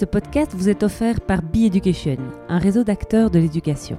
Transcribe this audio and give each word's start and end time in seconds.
Ce 0.00 0.06
podcast 0.06 0.52
vous 0.54 0.70
est 0.70 0.82
offert 0.82 1.20
par 1.20 1.42
Be 1.42 1.56
Education, 1.66 2.16
un 2.48 2.58
réseau 2.58 2.84
d'acteurs 2.84 3.30
de 3.30 3.38
l'éducation. 3.38 3.98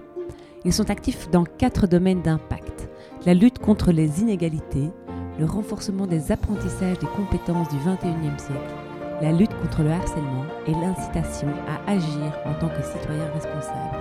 Ils 0.65 0.73
sont 0.73 0.89
actifs 0.89 1.29
dans 1.29 1.43
quatre 1.43 1.85
domaines 1.85 2.23
d'impact 2.23 2.89
la 3.27 3.35
lutte 3.35 3.59
contre 3.59 3.91
les 3.91 4.19
inégalités, 4.19 4.89
le 5.37 5.45
renforcement 5.45 6.07
des 6.07 6.31
apprentissages 6.31 6.97
des 6.97 7.05
compétences 7.05 7.69
du 7.69 7.75
21e 7.75 8.39
siècle, 8.39 8.73
la 9.21 9.31
lutte 9.31 9.53
contre 9.61 9.83
le 9.83 9.91
harcèlement 9.91 10.45
et 10.65 10.71
l'incitation 10.71 11.49
à 11.67 11.91
agir 11.91 12.33
en 12.47 12.53
tant 12.55 12.70
que 12.70 12.81
citoyen 12.81 13.31
responsable. 13.35 13.99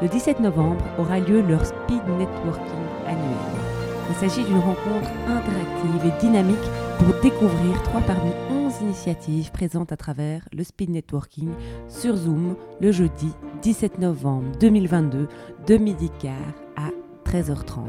Le 0.00 0.08
17 0.08 0.40
novembre 0.40 0.82
aura 0.98 1.20
lieu 1.20 1.42
leur 1.42 1.66
Speed 1.66 2.00
Networking 2.18 2.86
annuel. 3.06 3.60
Il 4.08 4.14
s'agit 4.14 4.44
d'une 4.44 4.56
rencontre 4.56 5.10
interactive 5.28 6.06
et 6.06 6.20
dynamique 6.22 6.56
pour 7.00 7.14
découvrir 7.22 7.82
trois 7.82 8.02
parmi 8.02 8.30
11 8.50 8.82
initiatives 8.82 9.50
présentes 9.52 9.90
à 9.90 9.96
travers 9.96 10.46
le 10.52 10.62
Speed 10.62 10.90
Networking 10.90 11.48
sur 11.88 12.14
Zoom 12.14 12.56
le 12.80 12.92
jeudi 12.92 13.32
17 13.62 13.98
novembre 13.98 14.52
2022 14.60 15.26
de 15.66 15.76
midi 15.78 16.10
quart 16.18 16.34
à 16.76 16.90
13h30. 17.28 17.86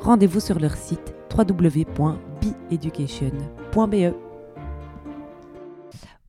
Rendez-vous 0.00 0.40
sur 0.40 0.58
leur 0.58 0.74
site 0.74 1.14
www.beeducation.be. 1.36 4.25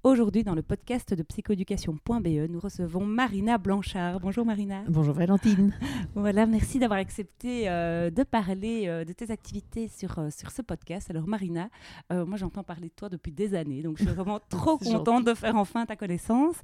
Aujourd'hui, 0.08 0.46
dans 0.46 0.56
le 0.56 0.62
podcast 0.62 1.14
de 1.14 1.22
psychoéducation.be, 1.22 2.50
nous 2.50 2.62
recevons 2.62 3.06
Marina 3.06 3.58
Blanchard. 3.58 4.22
Bonjour 4.22 4.46
Marina. 4.46 4.86
Bonjour 4.88 5.14
Valentine. 5.14 5.74
voilà, 6.16 6.46
merci 6.46 6.80
d'avoir 6.80 6.98
accepté 6.98 7.68
euh, 7.68 8.10
de 8.10 8.24
parler 8.24 8.86
euh, 8.88 9.04
de 9.04 9.12
tes 9.12 9.32
activités 9.32 9.90
sur, 9.90 10.18
euh, 10.18 10.30
sur 10.30 10.52
ce 10.52 10.62
podcast. 10.62 11.10
Alors 11.10 11.28
Marina, 11.28 11.70
moi 12.10 12.38
j'entends 12.38 12.64
parler 12.64 12.88
de 12.88 12.94
toi 12.94 13.10
depuis 13.10 13.34
des 13.34 13.54
années, 13.54 13.82
donc 13.82 13.98
je 13.98 14.06
suis 14.06 14.14
vraiment 14.14 14.40
trop 14.50 14.78
contente 14.78 15.26
de 15.26 15.34
faire 15.34 15.58
enfin 15.58 15.86
ta 15.86 15.98
connaissance. 15.98 16.56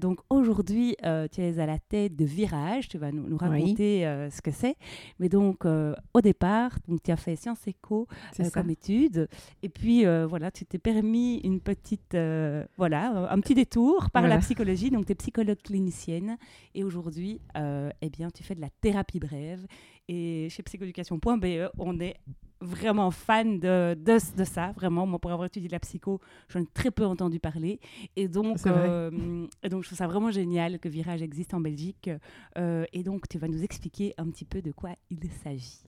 donc 0.00 0.18
aujourd'hui, 0.28 0.96
tu 1.30 1.40
es 1.40 1.60
à 1.60 1.66
la 1.66 1.78
tête 1.78 2.16
de 2.16 2.24
Virage, 2.24 2.88
tu 2.88 2.98
vas 2.98 3.12
nous, 3.12 3.28
nous 3.28 3.36
raconter 3.36 4.02
ce 4.32 4.42
que 4.42 4.50
c'est. 4.50 4.74
Mais 5.20 5.28
donc 5.28 5.64
au 5.64 6.20
départ, 6.20 6.76
donc, 6.88 7.04
tu 7.04 7.12
as 7.12 7.16
fait 7.16 7.36
Sciences 7.36 7.68
Éco 7.68 8.08
comme 8.52 8.70
étude, 8.70 9.28
et 9.62 9.68
puis 9.68 10.04
voilà, 10.26 10.50
tu 10.50 10.66
t'es 10.66 10.78
permis 10.78 11.36
une 11.44 11.60
petite 11.60 12.16
euh, 12.48 12.64
voilà, 12.76 13.28
un 13.30 13.40
petit 13.40 13.54
détour 13.54 14.10
par 14.10 14.26
la 14.26 14.38
psychologie. 14.38 14.90
Donc, 14.90 15.06
tu 15.06 15.12
es 15.12 15.14
psychologue 15.14 15.58
clinicienne 15.62 16.38
et 16.74 16.84
aujourd'hui, 16.84 17.40
euh, 17.56 17.90
eh 18.00 18.10
bien, 18.10 18.30
tu 18.30 18.42
fais 18.42 18.54
de 18.54 18.60
la 18.60 18.70
thérapie 18.80 19.20
brève. 19.20 19.66
Et 20.08 20.48
chez 20.50 20.62
psychoéducation.be, 20.62 21.70
on 21.78 22.00
est 22.00 22.16
vraiment 22.60 23.10
fan 23.10 23.60
de, 23.60 23.94
de, 23.94 24.44
ça, 24.44 24.72
vraiment. 24.72 25.06
Moi, 25.06 25.18
pour 25.18 25.30
avoir 25.30 25.46
étudié 25.46 25.68
la 25.68 25.80
psycho, 25.80 26.20
j'en 26.48 26.60
ai 26.60 26.66
très 26.66 26.90
peu 26.90 27.04
entendu 27.04 27.38
parler. 27.38 27.78
Et 28.16 28.26
donc, 28.28 28.66
euh, 28.66 29.46
et 29.62 29.68
donc, 29.68 29.82
je 29.82 29.88
trouve 29.88 29.98
ça 29.98 30.06
vraiment 30.06 30.30
génial 30.30 30.78
que 30.78 30.88
Virage 30.88 31.22
existe 31.22 31.52
en 31.54 31.60
Belgique. 31.60 32.10
et 32.56 33.02
donc, 33.02 33.28
tu 33.28 33.38
vas 33.38 33.48
nous 33.48 33.62
expliquer 33.62 34.14
un 34.16 34.30
petit 34.30 34.46
peu 34.46 34.62
de 34.62 34.72
quoi 34.72 34.90
il 35.10 35.30
s'agit. 35.44 35.82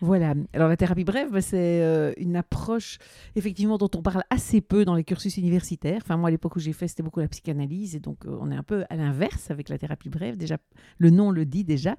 Voilà. 0.00 0.34
Alors 0.52 0.68
la 0.68 0.76
thérapie 0.76 1.04
brève, 1.04 1.30
bah, 1.30 1.40
c'est 1.40 1.82
euh, 1.82 2.12
une 2.16 2.36
approche 2.36 2.98
effectivement 3.36 3.78
dont 3.78 3.90
on 3.94 4.02
parle 4.02 4.22
assez 4.30 4.60
peu 4.60 4.84
dans 4.84 4.94
les 4.94 5.04
cursus 5.04 5.36
universitaires. 5.36 6.00
Enfin 6.02 6.16
moi 6.16 6.28
à 6.28 6.30
l'époque 6.30 6.56
où 6.56 6.60
j'ai 6.60 6.72
fait, 6.72 6.88
c'était 6.88 7.02
beaucoup 7.02 7.20
la 7.20 7.28
psychanalyse 7.28 7.94
et 7.94 8.00
donc 8.00 8.26
euh, 8.26 8.36
on 8.40 8.50
est 8.50 8.56
un 8.56 8.62
peu 8.62 8.84
à 8.90 8.96
l'inverse 8.96 9.50
avec 9.50 9.68
la 9.68 9.78
thérapie 9.78 10.10
brève. 10.10 10.36
Déjà 10.36 10.58
le 10.98 11.10
nom 11.10 11.30
le 11.30 11.44
dit 11.46 11.64
déjà. 11.64 11.96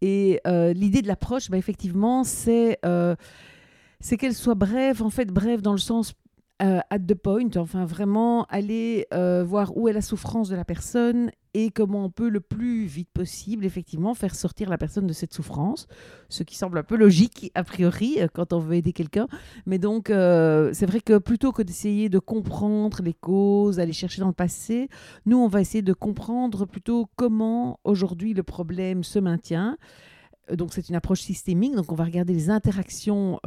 Et 0.00 0.40
euh, 0.46 0.72
l'idée 0.72 1.02
de 1.02 1.08
l'approche, 1.08 1.50
bah, 1.50 1.56
effectivement, 1.56 2.24
c'est 2.24 2.78
c'est 4.00 4.16
qu'elle 4.16 4.34
soit 4.34 4.54
brève, 4.54 5.02
en 5.02 5.10
fait 5.10 5.26
brève 5.26 5.60
dans 5.60 5.72
le 5.72 5.78
sens 5.78 6.14
euh, 6.60 6.80
at 6.90 6.98
the 6.98 7.14
point, 7.14 7.50
enfin 7.56 7.84
vraiment 7.84 8.44
aller 8.46 9.06
euh, 9.14 9.44
voir 9.44 9.76
où 9.76 9.86
est 9.86 9.92
la 9.92 10.00
souffrance 10.00 10.48
de 10.48 10.56
la 10.56 10.64
personne 10.64 11.30
et 11.54 11.70
comment 11.70 12.04
on 12.04 12.10
peut 12.10 12.28
le 12.28 12.40
plus 12.40 12.84
vite 12.84 13.10
possible, 13.14 13.64
effectivement, 13.64 14.12
faire 14.12 14.34
sortir 14.34 14.68
la 14.68 14.76
personne 14.76 15.06
de 15.06 15.12
cette 15.12 15.32
souffrance, 15.32 15.86
ce 16.28 16.42
qui 16.42 16.56
semble 16.56 16.76
un 16.78 16.82
peu 16.82 16.96
logique 16.96 17.52
a 17.54 17.62
priori 17.62 18.16
euh, 18.18 18.26
quand 18.32 18.52
on 18.52 18.58
veut 18.58 18.74
aider 18.74 18.92
quelqu'un. 18.92 19.28
Mais 19.66 19.78
donc, 19.78 20.08
c'est 20.08 20.86
vrai 20.86 21.00
que 21.00 21.18
plutôt 21.18 21.52
que 21.52 21.62
d'essayer 21.62 22.08
de 22.08 22.18
comprendre 22.18 23.02
les 23.02 23.14
causes, 23.14 23.78
aller 23.78 23.92
chercher 23.92 24.20
dans 24.20 24.26
le 24.26 24.32
passé, 24.32 24.88
nous, 25.26 25.38
on 25.38 25.46
va 25.46 25.60
essayer 25.60 25.82
de 25.82 25.92
comprendre 25.92 26.66
plutôt 26.66 27.08
comment 27.14 27.78
aujourd'hui 27.84 28.34
le 28.34 28.42
problème 28.42 29.04
se 29.04 29.20
maintient. 29.20 29.78
Donc, 30.52 30.72
c'est 30.74 30.88
une 30.88 30.96
approche 30.96 31.20
systémique. 31.20 31.76
Donc, 31.76 31.92
on 31.92 31.94
va 31.94 32.04
regarder 32.04 32.32
les 32.32 32.50
interactions 32.50 33.38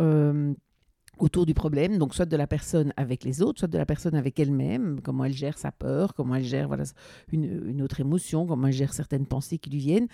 autour 1.18 1.46
du 1.46 1.54
problème, 1.54 1.98
donc 1.98 2.16
soit 2.16 2.26
de 2.26 2.36
la 2.36 2.48
personne 2.48 2.94
avec 2.98 3.24
les 3.24 3.42
autres, 3.42 3.60
soit 3.60 3.68
de 3.68 3.78
la 3.78 3.86
personne 3.86 4.16
avec 4.16 4.40
elle-même, 4.40 5.00
comment 5.02 5.26
elle 5.26 5.34
gère 5.34 5.58
sa 5.58 5.72
peur, 5.72 6.14
comment 6.14 6.36
elle 6.36 6.44
gère 6.44 6.68
voilà, 6.68 6.84
une, 7.32 7.82
autre 7.82 8.00
émotion, 8.00 8.48
comment 8.48 8.68
elle 8.68 8.74
gère 8.74 8.94
certaines 8.94 9.26
pensées 9.26 9.60
qui 9.60 9.70
lui 9.70 9.80
viennent, 9.80 10.08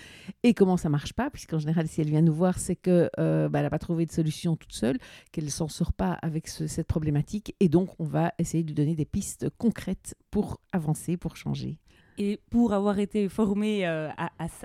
et 0.44 0.54
comment 0.54 0.76
ça 0.76 0.90
marche 0.90 1.14
pas, 1.14 1.30
puisqu'en 1.30 1.60
général, 1.60 1.88
si 1.88 2.02
elle 2.02 2.10
vient 2.10 2.22
nous 2.22 2.34
voir, 2.34 2.60
c'est 2.60 2.76
qu'elle 2.76 3.10
euh, 3.20 3.48
bah, 3.48 3.62
n'a 3.62 3.70
pas 3.70 3.80
trouvé 3.80 4.06
de 4.06 4.12
solution 4.12 4.56
toute 4.56 4.74
seule, 4.74 4.98
qu'elle 5.32 5.46
ne 5.46 5.50
s'en 5.50 5.70
sort 5.70 5.94
pas 5.94 6.14
avec 6.14 6.48
cette 6.48 6.88
problématique, 6.88 7.56
et 7.60 7.70
donc 7.70 7.92
on 8.00 8.06
va 8.06 8.34
essayer 8.38 8.64
de 8.64 8.70
lui 8.70 8.76
donner 8.76 8.96
des 8.96 9.06
pistes 9.06 9.48
concrètes 9.58 10.16
pour 10.30 10.60
avancer, 10.74 11.16
pour 11.16 11.36
changer. 11.36 11.80
Et 12.18 12.40
pour 12.50 12.74
avoir 12.74 12.98
été 12.98 13.30
formé 13.30 13.88
euh, 13.88 14.10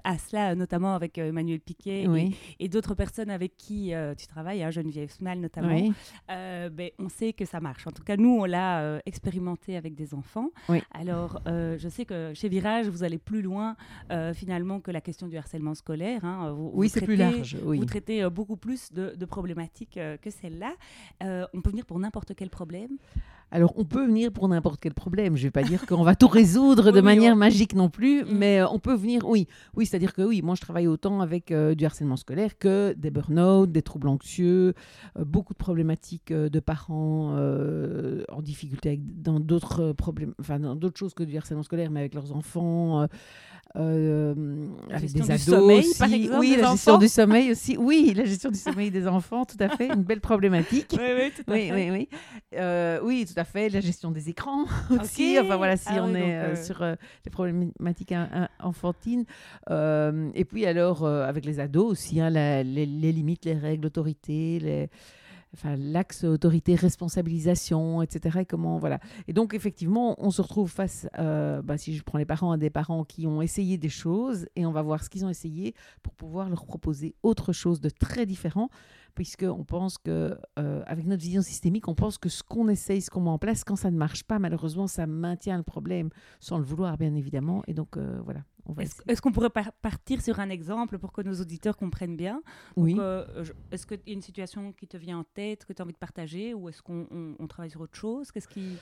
à, 0.04 0.18
cela, 0.18 0.54
notamment 0.54 0.94
avec 0.94 1.18
euh, 1.18 1.28
Emmanuel 1.28 1.60
Piquet 1.60 2.06
et, 2.58 2.68
d'autres 2.68 2.94
personnes 2.94 3.28
avec 3.28 3.56
qui 3.58 3.92
euh, 3.92 4.14
tu 4.14 4.26
travailles, 4.26 4.62
hein, 4.62 4.70
Geneviève 4.70 5.10
Snal 5.10 5.38
notamment, 5.38 5.92
ben, 6.28 6.90
on 6.98 7.08
sait 7.08 7.32
que 7.34 7.44
ça 7.44 7.60
marche. 7.60 7.86
En 7.86 7.90
tout 7.90 8.02
cas, 8.02 8.16
nous, 8.16 8.30
on 8.30 8.44
l'a 8.44 9.00
expérimenté 9.04 9.76
avec 9.76 9.94
des 9.94 10.14
enfants. 10.14 10.50
Alors, 10.92 11.40
je 11.46 11.88
sais 11.88 12.04
que 12.04 12.32
chez 12.34 12.48
Virage, 12.48 12.88
vous 12.88 13.04
allez 13.04 13.18
plus 13.18 13.42
loin 13.42 13.76
finalement 14.34 14.80
que 14.80 14.90
la 14.90 15.00
question 15.00 15.28
du 15.28 15.36
harcèlement 15.36 15.74
scolaire. 15.74 16.24
Hein. 16.24 16.54
oui, 16.56 16.88
c'est 16.88 17.02
plus 17.02 17.16
large. 17.16 17.56
Vous 17.56 17.84
traitez 17.84 18.28
beaucoup 18.30 18.56
plus 18.56 18.92
de, 18.92 19.14
de 19.16 19.24
problématiques 19.24 19.98
que 20.22 20.30
celle-là. 20.30 20.72
on 21.52 21.60
peut 21.60 21.70
venir 21.70 21.86
pour 21.86 21.98
n'importe 21.98 22.34
quel 22.34 22.50
problème? 22.50 22.96
Alors, 23.54 23.74
on 23.76 23.84
peut 23.84 24.06
venir 24.06 24.32
pour 24.32 24.48
n'importe 24.48 24.80
quel 24.80 24.94
problème. 24.94 25.36
Je 25.36 25.42
ne 25.42 25.46
vais 25.48 25.50
pas 25.50 25.62
dire 25.62 25.84
qu'on 25.84 26.02
va 26.02 26.16
tout 26.16 26.26
résoudre 26.26 26.90
de 26.90 27.02
manière 27.02 27.36
magique 27.36 27.74
non 27.74 27.90
plus, 27.90 28.24
mm. 28.24 28.28
mais 28.30 28.60
euh, 28.60 28.68
on 28.68 28.78
peut 28.78 28.94
venir, 28.94 29.28
oui. 29.28 29.46
Oui, 29.76 29.84
c'est-à-dire 29.84 30.14
que 30.14 30.22
oui, 30.22 30.40
moi, 30.40 30.54
je 30.54 30.62
travaille 30.62 30.86
autant 30.86 31.20
avec 31.20 31.52
euh, 31.52 31.74
du 31.74 31.84
harcèlement 31.84 32.16
scolaire 32.16 32.58
que 32.58 32.94
des 32.96 33.10
burn-out, 33.10 33.70
des 33.70 33.82
troubles 33.82 34.08
anxieux, 34.08 34.72
euh, 35.18 35.24
beaucoup 35.26 35.52
de 35.52 35.58
problématiques 35.58 36.32
de 36.32 36.60
parents 36.60 37.02
en 37.32 38.42
difficulté 38.42 38.98
dans 38.98 39.38
d'autres 39.38 39.92
problèmes, 39.92 40.32
enfin, 40.40 40.58
dans 40.58 40.74
d'autres 40.74 40.98
choses 40.98 41.12
que 41.12 41.22
du 41.22 41.36
harcèlement 41.36 41.62
scolaire, 41.62 41.90
mais 41.90 42.00
avec 42.00 42.14
leurs 42.14 42.34
enfants. 42.34 43.06
Euh, 43.74 44.34
avec 44.90 45.12
des 45.12 45.22
ados 45.22 45.40
sommeil, 45.40 45.78
aussi. 45.78 45.98
par 45.98 46.12
exemple, 46.12 46.40
oui, 46.40 46.56
la 46.60 46.70
gestion 46.72 46.98
du 46.98 47.08
sommeil 47.08 47.50
aussi. 47.50 47.76
Oui, 47.78 48.12
la 48.14 48.24
gestion 48.24 48.50
du 48.50 48.58
sommeil 48.58 48.90
des 48.90 49.06
enfants, 49.06 49.46
tout 49.46 49.56
à 49.60 49.70
fait, 49.70 49.88
une 49.88 50.02
belle 50.02 50.20
problématique. 50.20 50.94
Oui, 51.02 51.08
oui, 51.16 51.32
tout 51.34 51.50
à 51.50 51.54
oui, 51.54 51.68
fait. 51.68 51.74
Oui, 51.74 51.90
oui. 51.90 52.08
Euh, 52.54 53.00
oui, 53.02 53.26
tout 53.26 53.38
à 53.38 53.44
fait. 53.44 53.70
La 53.70 53.80
gestion 53.80 54.10
des 54.10 54.28
écrans 54.28 54.66
aussi. 55.00 55.38
Enfin 55.40 55.56
voilà, 55.56 55.76
si 55.76 55.88
ah 55.88 56.04
on 56.04 56.14
est 56.14 56.36
euh, 56.36 56.62
sur 56.62 56.84
les 56.84 57.30
problématiques 57.30 58.14
enfantines. 58.60 59.24
et 59.70 60.44
puis 60.44 60.66
alors 60.66 61.06
avec 61.06 61.46
les 61.46 61.58
ados 61.58 61.90
aussi, 61.92 62.20
hein, 62.20 62.28
les, 62.30 62.62
les, 62.64 63.12
limites, 63.12 63.46
les 63.46 63.54
règles, 63.54 63.84
l'autorité, 63.84 64.58
les 64.60 64.90
enfin, 65.54 65.76
l'axe 65.76 66.24
autorité 66.24 66.74
responsabilisation, 66.74 68.02
etc. 68.02 68.40
Et 68.40 68.46
comment 68.46 68.78
voilà. 68.78 69.00
Et 69.28 69.32
donc 69.32 69.54
effectivement, 69.54 70.16
on 70.18 70.30
se 70.30 70.42
retrouve 70.42 70.70
face, 70.70 71.08
euh, 71.18 71.62
bah, 71.62 71.78
si 71.78 71.94
je 71.94 72.02
prends 72.02 72.18
les 72.18 72.24
parents, 72.24 72.52
à 72.52 72.56
des 72.56 72.70
parents 72.70 73.04
qui 73.04 73.26
ont 73.26 73.42
essayé 73.42 73.78
des 73.78 73.88
choses 73.88 74.46
et 74.56 74.66
on 74.66 74.72
va 74.72 74.82
voir 74.82 75.02
ce 75.02 75.10
qu'ils 75.10 75.24
ont 75.24 75.30
essayé 75.30 75.74
pour 76.02 76.14
pouvoir 76.14 76.48
leur 76.48 76.64
proposer 76.64 77.14
autre 77.22 77.52
chose 77.52 77.80
de 77.80 77.90
très 77.90 78.26
différent, 78.26 78.68
puisque 79.14 79.44
on 79.44 79.64
pense 79.64 79.98
que 79.98 80.36
euh, 80.58 80.82
avec 80.86 81.06
notre 81.06 81.22
vision 81.22 81.42
systémique, 81.42 81.88
on 81.88 81.94
pense 81.94 82.18
que 82.18 82.28
ce 82.28 82.42
qu'on 82.42 82.68
essaye, 82.68 83.02
ce 83.02 83.10
qu'on 83.10 83.20
met 83.20 83.30
en 83.30 83.38
place, 83.38 83.64
quand 83.64 83.76
ça 83.76 83.90
ne 83.90 83.96
marche 83.96 84.24
pas, 84.24 84.38
malheureusement, 84.38 84.86
ça 84.86 85.06
maintient 85.06 85.56
le 85.56 85.62
problème 85.62 86.10
sans 86.40 86.58
le 86.58 86.64
vouloir, 86.64 86.96
bien 86.96 87.14
évidemment. 87.14 87.62
Et 87.66 87.74
donc 87.74 87.96
euh, 87.96 88.20
voilà, 88.24 88.40
Est-ce 89.08 89.20
qu'on 89.20 89.32
pourrait 89.32 89.50
partir 89.50 90.20
sur 90.20 90.40
un 90.40 90.48
exemple 90.48 90.98
pour 90.98 91.12
que 91.12 91.22
nos 91.22 91.34
auditeurs 91.34 91.76
comprennent 91.76 92.16
bien? 92.16 92.42
Oui. 92.76 92.96
Euh, 92.98 93.24
est-ce 93.70 93.86
qu'il 93.86 94.00
y 94.06 94.10
a 94.10 94.14
une 94.14 94.22
situation 94.22 94.72
qui 94.72 94.86
te 94.86 94.96
vient 94.96 95.18
en 95.18 95.24
tête, 95.24 95.64
que 95.64 95.72
tu 95.72 95.82
as 95.82 95.84
envie 95.84 95.92
de 95.92 95.98
partager, 95.98 96.54
ou 96.54 96.68
est-ce 96.68 96.82
qu'on 96.82 97.46
travaille 97.48 97.70
sur 97.70 97.80
autre 97.80 97.96
chose? 97.96 98.30
Qu'est-ce 98.30 98.48
qui, 98.48 98.76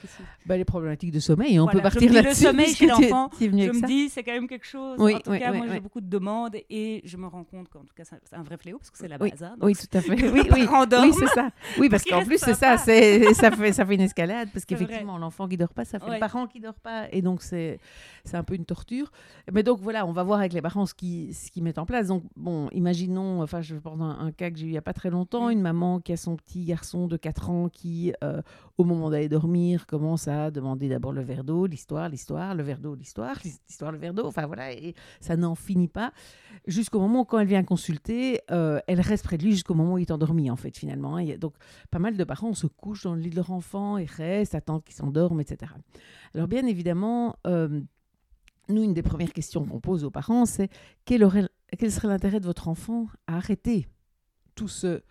bah, 0.47 0.56
Les 0.56 0.65
problématiques 0.65 1.12
de 1.12 1.21
sommeil, 1.21 1.59
on 1.59 1.67
peut 1.67 1.81
partir 1.81 2.12
là-dessus. 2.12 2.44
Le 2.44 2.50
sommeil 2.50 2.75
chez 2.75 2.87
l'enfant, 2.87 3.31
je 3.41 3.47
me 3.47 3.87
dis, 3.87 4.09
c'est 4.11 4.23
quand 4.23 4.32
même 4.32 4.49
quelque 4.49 4.67
chose. 4.67 4.99
Oui, 4.99 5.15
en 5.15 5.21
tout 5.21 5.32
cas, 5.32 5.53
moi, 5.53 5.67
j'ai 5.69 5.81
beaucoup 5.81 6.00
de 6.00 6.09
demandes 6.09 6.56
et 6.69 7.00
je 7.05 7.17
me 7.17 7.26
rends 7.26 7.44
compte 7.44 7.69
qu'en 7.69 7.85
tout 7.85 7.94
cas, 7.94 8.05
c'est 8.05 8.37
un 8.37 8.43
vrai 8.43 8.56
fléau 8.56 8.79
parce 8.79 8.91
que 8.91 8.99
c'est 8.99 9.09
la 9.09 9.19
base. 9.19 9.43
Hein, 9.43 9.56
oui, 9.62 9.75
tout 9.75 9.97
à 9.97 10.00
fait. 10.00 10.11
oui, 10.11 10.43
oui, 10.53 10.67
oui 10.69 11.12
c'est 11.19 11.26
ça. 11.29 11.50
Oui, 11.79 11.88
parce 11.88 12.05
qu'en 12.05 12.25
plus, 12.25 12.38
c'est 12.38 12.55
ça, 12.55 12.76
ça 12.76 13.50
fait, 13.50 13.73
ça 13.73 13.87
fait 13.87 13.94
une 13.94 14.00
escalade 14.00 14.50
parce 14.53 14.65
qu'effectivement, 14.65 15.19
l'enfant 15.19 15.49
qui 15.49 15.56
dort 15.56 15.73
pas, 15.73 15.85
ça 15.85 15.99
fait 15.99 16.11
le 16.15 16.19
parent 16.19 16.47
qui 16.47 16.61
dort 16.61 16.79
pas, 16.81 17.09
et 17.12 17.23
donc 17.23 17.43
c'est 17.43 17.81
un 18.33 18.44
peu 18.44 18.55
une 18.55 18.65
torture. 18.65 19.11
Mais 19.53 19.62
donc 19.71 19.83
voilà, 19.83 20.05
on 20.05 20.11
va 20.11 20.25
voir 20.25 20.41
avec 20.41 20.53
les 20.53 20.63
parents 20.63 20.85
ce 20.85 20.95
qu'ils 20.95 21.33
qui 21.33 21.63
mettent 21.63 21.79
en 21.79 21.87
place. 21.87 22.09
Donc 22.09 22.25
bon, 22.35 22.69
imaginons, 22.73 23.41
enfin, 23.41 23.61
je 23.61 23.77
vais 23.77 23.81
prendre 23.81 24.05
un, 24.05 24.33
cas 24.33 24.51
que 24.51 24.59
j'ai 24.59 24.67
eu 24.67 24.71
il 24.71 24.75
y 24.75 24.77
a 24.77 24.83
pas 24.83 24.93
très 24.93 25.11
longtemps, 25.11 25.47
mm. 25.47 25.53
une 25.53 25.61
maman 25.61 26.01
qui 26.01 26.13
a 26.13 26.17
son 26.17 26.35
petit 26.35 26.65
garçon 26.65 27.07
de 27.07 27.17
4 27.17 27.51
ans 27.51 27.69
qui, 27.69 28.13
euh, 28.25 28.43
au 28.79 28.85
moment 28.85 29.11
d'aller 29.11 29.29
dormir, 29.29 29.87
commence 29.87 30.27
à 30.27 30.51
demander 30.51 30.89
d'abord 30.89 31.13
le 31.13 31.23
verre 31.23 31.45
d'eau, 31.45 31.67
l'histoire, 31.67 32.09
l'histoire, 32.09 32.57
le 32.57 32.65
verre 32.65 32.81
d'eau, 32.81 32.97
l'histoire, 32.97 33.37
l'histoire, 33.45 33.93
le 33.93 33.99
verre 33.99 34.13
d'eau. 34.13 34.27
Enfin 34.27 34.47
voilà, 34.47 34.73
et 34.73 34.97
ça 35.21 35.37
n'en 35.37 35.55
finit 35.55 35.87
pas 35.87 36.13
jusqu'au 36.67 36.99
moment 36.99 37.21
où 37.21 37.25
quand 37.25 37.39
elle 37.39 37.47
vient 37.47 37.63
consulter, 37.63 38.41
euh, 38.51 38.81
elle 38.89 39.01
reste 39.01 39.23
près 39.23 39.39
de 39.39 39.45
lui 39.45 39.53
jusqu'au 39.53 39.75
moment 39.75 39.93
où 39.93 39.99
il 39.99 40.03
est 40.03 40.11
endormi 40.11 40.51
en 40.51 40.57
fait 40.57 40.77
finalement. 40.77 41.17
Hein. 41.17 41.37
donc 41.39 41.55
pas 41.93 42.01
mal 42.01 42.17
de 42.17 42.25
parents 42.25 42.55
se 42.55 42.67
couchent 42.67 43.05
dans 43.05 43.15
le 43.15 43.21
lit 43.21 43.31
de 43.31 43.37
leur 43.37 43.53
enfant 43.53 43.99
et 43.99 44.05
restent, 44.05 44.57
attendent 44.57 44.83
qu'il 44.83 44.97
s'endorme, 44.97 45.41
etc. 45.41 45.71
Alors 46.35 46.49
bien 46.49 46.67
évidemment, 46.67 47.37
euh, 47.47 47.81
nous, 48.71 48.83
une 48.83 48.95
des 48.95 49.03
premières 49.03 49.33
questions 49.33 49.65
qu'on 49.65 49.81
pose 49.81 50.05
aux 50.05 50.11
parents, 50.11 50.47
c'est 50.47 50.71
quel, 51.05 51.21
serait 51.21 52.09
l'intérêt 52.09 52.41
de 52.41 52.47
votre 52.47 52.69
enfant 52.69 53.07
à 53.27 53.37
arrêter 53.37 53.89
tout 54.55 54.69
ce... 54.69 55.03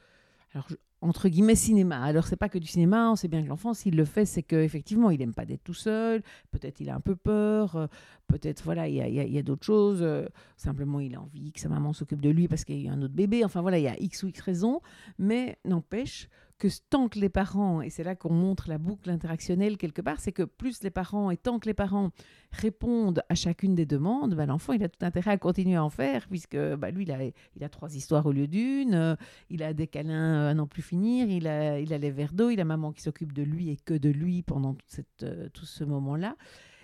Alors, 0.54 0.68
entre 1.02 1.30
guillemets 1.30 1.56
cinéma? 1.56 2.02
Alors 2.02 2.28
c'est 2.28 2.36
pas 2.36 2.50
que 2.50 2.58
du 2.58 2.68
cinéma, 2.68 3.12
on 3.12 3.16
sait 3.16 3.28
bien 3.28 3.42
que 3.42 3.48
l'enfant 3.48 3.74
s'il 3.74 3.96
le 3.96 4.06
fait, 4.06 4.26
c'est 4.26 4.44
qu'effectivement 4.44 5.12
il 5.12 5.22
aime 5.22 5.34
pas 5.34 5.46
d'être 5.46 5.64
tout 5.64 5.74
seul, 5.74 6.22
peut-être 6.52 6.82
il 6.82 6.90
a 6.90 6.96
un 6.96 7.00
peu 7.00 7.16
peur, 7.16 7.76
euh, 7.76 7.88
peut-être 8.28 8.64
voilà 8.64 8.88
il 8.88 8.96
y 8.96 9.38
a, 9.38 9.40
a 9.40 9.42
d'autres 9.42 9.66
choses, 9.66 10.00
euh, 10.02 10.26
simplement 10.58 11.00
il 11.00 11.16
a 11.16 11.22
envie 11.22 11.52
que 11.54 11.60
sa 11.60 11.70
maman 11.70 11.94
s'occupe 11.94 12.22
de 12.22 12.30
lui 12.30 12.48
parce 12.48 12.66
qu'il 12.66 12.82
y 12.82 12.90
a 12.90 12.92
un 12.92 13.02
autre 13.02 13.14
bébé, 13.14 13.46
enfin 13.46 13.62
voilà 13.62 13.80
il 13.80 13.84
y 13.84 13.88
a 13.88 13.98
x 14.00 14.24
ou 14.24 14.28
x 14.28 14.42
raisons, 14.42 14.82
mais 15.18 15.58
n'empêche 15.64 16.28
que 16.60 16.68
tant 16.90 17.08
que 17.08 17.18
les 17.18 17.30
parents, 17.30 17.82
et 17.82 17.90
c'est 17.90 18.04
là 18.04 18.16
qu'on 18.16 18.34
montre 18.34 18.68
la 18.70 18.78
boucle 18.78 19.10
interactionnelle 19.10 19.78
quelque 19.78 20.02
part, 20.02 20.20
c'est 20.20 20.34
que 20.34 20.44
plus 20.44 20.84
les 20.84 20.90
parents, 20.90 21.32
et 21.32 21.38
tant 21.38 21.58
que 21.58 21.68
les 21.68 21.74
parents 21.74 22.12
répondent 22.52 23.24
à 23.30 23.36
chacune 23.36 23.76
des 23.76 23.86
demandes, 23.86 24.36
bah, 24.36 24.46
l'enfant, 24.46 24.74
il 24.74 24.84
a 24.84 24.90
tout 24.90 25.04
intérêt 25.06 25.32
à 25.32 25.38
continuer 25.38 25.76
à 25.76 25.84
en 25.84 25.90
faire, 25.90 26.28
puisque 26.28 26.58
bah, 26.76 26.92
lui, 26.92 27.08
il 27.56 27.64
a, 27.64 27.70
trois 27.70 27.96
histoires 27.96 28.26
au 28.26 28.34
lieu 28.34 28.48
d'une, 28.48 28.94
euh, 28.94 29.16
il 29.50 29.64
a 29.64 29.74
des 29.74 29.88
câlins 29.88 30.48
à 30.48 30.54
n'en 30.54 30.68
plus 30.68 30.82
finir, 30.82 31.30
il 31.30 31.48
a, 31.48 31.80
les 31.80 32.12
verres 32.12 32.34
d'eau, 32.34 32.50
il 32.50 32.60
a 32.60 32.66
maman 32.66 32.92
qui 32.92 33.02
s'occupe 33.02 33.32
de 33.32 33.44
lui 33.44 33.70
et 33.70 33.78
que 33.78 33.94
de 33.94 34.10
lui 34.10 34.44
pendant 34.44 34.76
euh, 35.24 35.48
tout 35.54 35.66
ce 35.66 35.86
moment-là. 35.86 36.36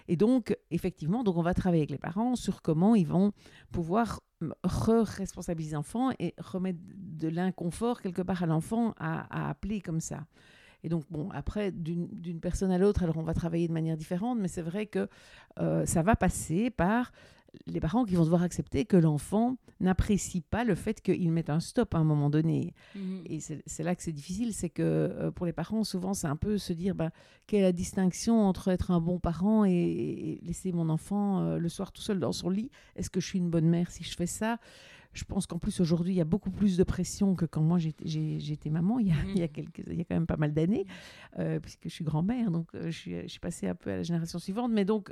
Et 0.08 0.16
donc, 0.16 0.56
effectivement, 0.72 1.24
donc 1.24 1.38
on 1.38 1.42
va 1.42 1.54
travailler 1.54 1.82
avec 1.82 1.92
les 1.92 1.98
parents 1.98 2.36
sur 2.36 2.62
comment 2.62 2.96
ils 2.96 3.08
vont 3.08 3.32
pouvoir 3.72 4.22
re-responsabiliser 4.64 5.76
l'enfant 5.76 6.12
et 6.20 6.36
remettre 6.38 6.80
de 6.84 7.28
l'inconfort 7.28 8.02
quelque 8.02 8.22
part 8.22 8.44
à 8.44 8.46
l'enfant 8.46 8.94
à, 8.98 9.50
appeler 9.50 9.82
comme 9.82 10.00
ça. 10.00 10.26
Et 10.84 10.90
donc, 10.90 11.04
bon, 11.10 11.30
après, 11.32 11.72
d'une 11.72 12.40
personne 12.40 12.70
à 12.70 12.78
l'autre, 12.78 13.02
alors 13.02 13.18
on 13.18 13.24
va 13.24 13.34
travailler 13.34 13.68
de 13.68 13.74
manière 13.74 13.98
différente, 13.98 14.38
mais 14.40 14.48
c'est 14.48 14.62
vrai 14.62 14.86
que 14.86 15.08
euh, 15.60 15.86
ça 15.86 16.04
va 16.04 16.16
passer 16.16 16.70
par 16.70 17.12
les 17.68 17.80
parents 17.80 18.06
qui 18.06 18.16
vont 18.16 18.24
devoir 18.24 18.44
accepter 18.44 18.86
que 18.86 18.98
l'enfant 18.98 19.58
n'apprécie 19.80 20.42
pas 20.42 20.64
le 20.64 20.76
fait 20.76 21.02
qu'il 21.02 21.32
mette 21.32 21.50
un 21.50 21.60
stop 21.60 21.94
à 21.96 21.98
un 21.98 22.04
moment 22.04 22.30
donné. 22.30 22.74
Mhm. 22.96 23.24
Et 23.26 23.40
c'est 23.40 23.84
là 23.84 23.96
que 23.96 24.04
c'est 24.04 24.12
difficile, 24.12 24.54
c'est 24.54 24.70
que 24.70 24.84
euh, 24.84 25.32
pour 25.32 25.46
les 25.46 25.54
parents, 25.54 25.84
souvent, 25.84 26.14
c'est 26.14 26.28
un 26.28 26.36
peu 26.36 26.58
se 26.58 26.74
dire 26.74 26.96
bah, 26.96 27.12
quelle 27.48 27.60
est 27.62 27.64
la 27.64 27.72
distinction 27.72 28.42
entre 28.42 28.70
être 28.70 28.92
un 28.92 29.02
bon 29.02 29.20
parent 29.20 29.66
et, 29.66 30.40
laisser 30.44 30.72
mon 30.72 30.90
enfant 30.90 31.42
euh, 31.42 31.58
le 31.58 31.70
soir 31.70 31.92
tout 31.92 32.02
seul 32.02 32.20
dans 32.20 32.32
son 32.32 32.50
lit? 32.50 32.72
Est-ce 32.96 33.10
que 33.10 33.20
je 33.20 33.28
suis 33.28 33.40
une 33.40 33.50
bonne 33.50 33.68
mère 33.68 33.92
si 33.92 34.04
je 34.04 34.16
fais 34.16 34.28
ça? 34.28 34.60
Je 35.14 35.24
pense 35.24 35.48
qu'en 35.48 35.60
plus 35.60 35.80
aujourd'hui, 35.80 36.14
il 36.14 36.18
y 36.18 36.22
a 36.22 36.26
beaucoup 36.26 36.52
plus 36.52 36.76
de 36.76 36.84
pression 36.84 37.36
que 37.36 37.46
quand 37.46 37.62
moi 37.62 37.78
j'étais 37.80 38.70
maman, 38.70 39.00
il 39.00 39.08
y, 39.08 39.12
a, 39.12 39.16
il, 39.30 39.40
y 39.40 39.44
a 39.44 39.46
mhm. 39.46 39.52
quelques, 39.52 39.84
il 39.88 39.98
y 39.98 40.02
a 40.02 40.04
quand 40.04 40.16
même 40.16 40.28
pas 40.28 40.36
mal 40.36 40.54
d'années, 40.54 40.86
euh, 41.40 41.60
puisque 41.62 41.86
je 41.86 41.90
suis 41.90 42.04
grand-mère, 42.04 42.52
donc 42.52 42.68
je 42.74 42.90
suis, 42.90 43.22
je, 43.22 43.28
suis, 43.28 43.40
passée 43.40 43.68
un 43.68 43.76
peu 43.76 43.92
à 43.92 43.98
la 43.98 44.04
génération 44.04 44.40
suivante. 44.40 44.72
Mais 44.74 44.84
donc, 44.84 45.12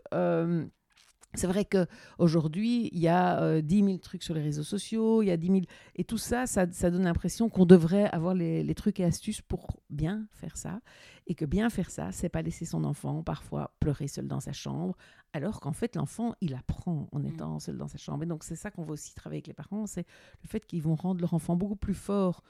c'est 1.36 1.48
vrai 1.48 1.66
qu'aujourd'hui, 1.66 2.90
il 2.92 3.00
y 3.00 3.08
a 3.08 3.42
euh, 3.42 3.62
10 3.62 3.84
000 3.84 3.98
trucs 3.98 4.24
sur 4.24 4.36
les 4.36 4.42
réseaux 4.42 4.64
sociaux, 4.64 5.22
il 5.22 5.28
y 5.28 5.32
a 5.32 5.38
10 5.38 5.48
000... 5.48 5.60
Et 5.96 6.04
tout 6.04 6.18
ça, 6.18 6.46
ça, 6.46 6.66
donne 6.66 7.04
l'impression 7.04 7.50
qu'on 7.50 7.66
devrait 7.66 8.06
avoir 8.12 8.36
les, 8.36 8.76
trucs 8.76 9.00
et 9.00 9.04
astuces 9.04 9.42
pour 9.42 9.80
bien 9.90 10.28
faire 10.32 10.58
ça. 10.58 10.80
Et 11.26 11.36
que 11.36 11.46
bien 11.46 11.70
faire 11.70 11.90
ça, 11.90 12.12
c'est 12.12 12.30
pas 12.30 12.42
laisser 12.42 12.66
son 12.66 12.84
enfant 12.84 13.24
parfois 13.24 13.74
pleurer 13.80 14.08
seul 14.08 14.28
dans 14.28 14.42
sa 14.42 14.52
chambre, 14.52 14.96
alors 15.32 15.60
qu'en 15.60 15.72
fait, 15.72 15.96
l'enfant, 15.96 16.36
il 16.42 16.54
apprend 16.54 17.08
en 17.12 17.20
mmh. 17.20 17.26
étant 17.26 17.60
seul 17.60 17.78
dans 17.78 17.88
sa 17.88 17.98
chambre. 17.98 18.24
Et 18.24 18.28
donc, 18.28 18.44
c'est 18.44 18.56
ça 18.56 18.72
qu'on 18.72 18.84
va 18.84 18.94
aussi 18.94 19.16
travailler 19.16 19.38
avec 19.38 19.48
les 19.48 19.54
parents, 19.54 19.88
c'est 19.88 20.06
le 20.44 20.48
fait 20.50 20.66
qu'ils 20.66 20.82
vont 20.82 20.96
rendre 20.96 21.22
leur 21.22 21.34
enfant 21.34 21.56
beaucoup 21.56 21.78
plus 21.78 21.96
fort 21.96 22.44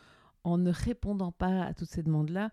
en 0.43 0.57
ne 0.57 0.71
répondant 0.71 1.31
pas 1.31 1.63
à 1.63 1.73
toutes 1.73 1.89
ces 1.89 2.03
demandes-là 2.03 2.51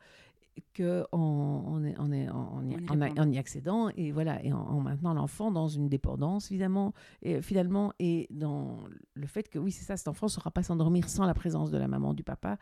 qu'en 0.77 1.07
en, 1.13 1.85
en, 1.85 3.31
y 3.31 3.39
accédant 3.39 3.89
et 3.97 4.13
voilà 4.13 4.45
et 4.45 4.53
en, 4.53 4.81
maintenant 4.81 5.15
l'enfant 5.15 5.51
dans 5.51 5.69
une 5.69 5.89
dépendance 5.89 6.51
évidemment 6.51 6.93
et 7.23 7.41
finalement 7.43 7.93
et 7.99 8.27
dans 8.31 8.79
le 9.15 9.27
fait 9.27 9.49
que 9.49 9.59
oui 9.59 9.73
c'est 9.73 9.85
ça 9.85 9.97
cet 9.97 10.09
enfant 10.09 10.27
ne 10.27 10.31
saura 10.31 10.51
pas 10.51 10.63
s'endormir 10.63 11.09
sans 11.09 11.25
la 11.25 11.35
présence 11.35 11.71
de 11.71 11.79
la 11.79 11.89
maman 11.89 12.15
du 12.15 12.23
papa 12.23 12.59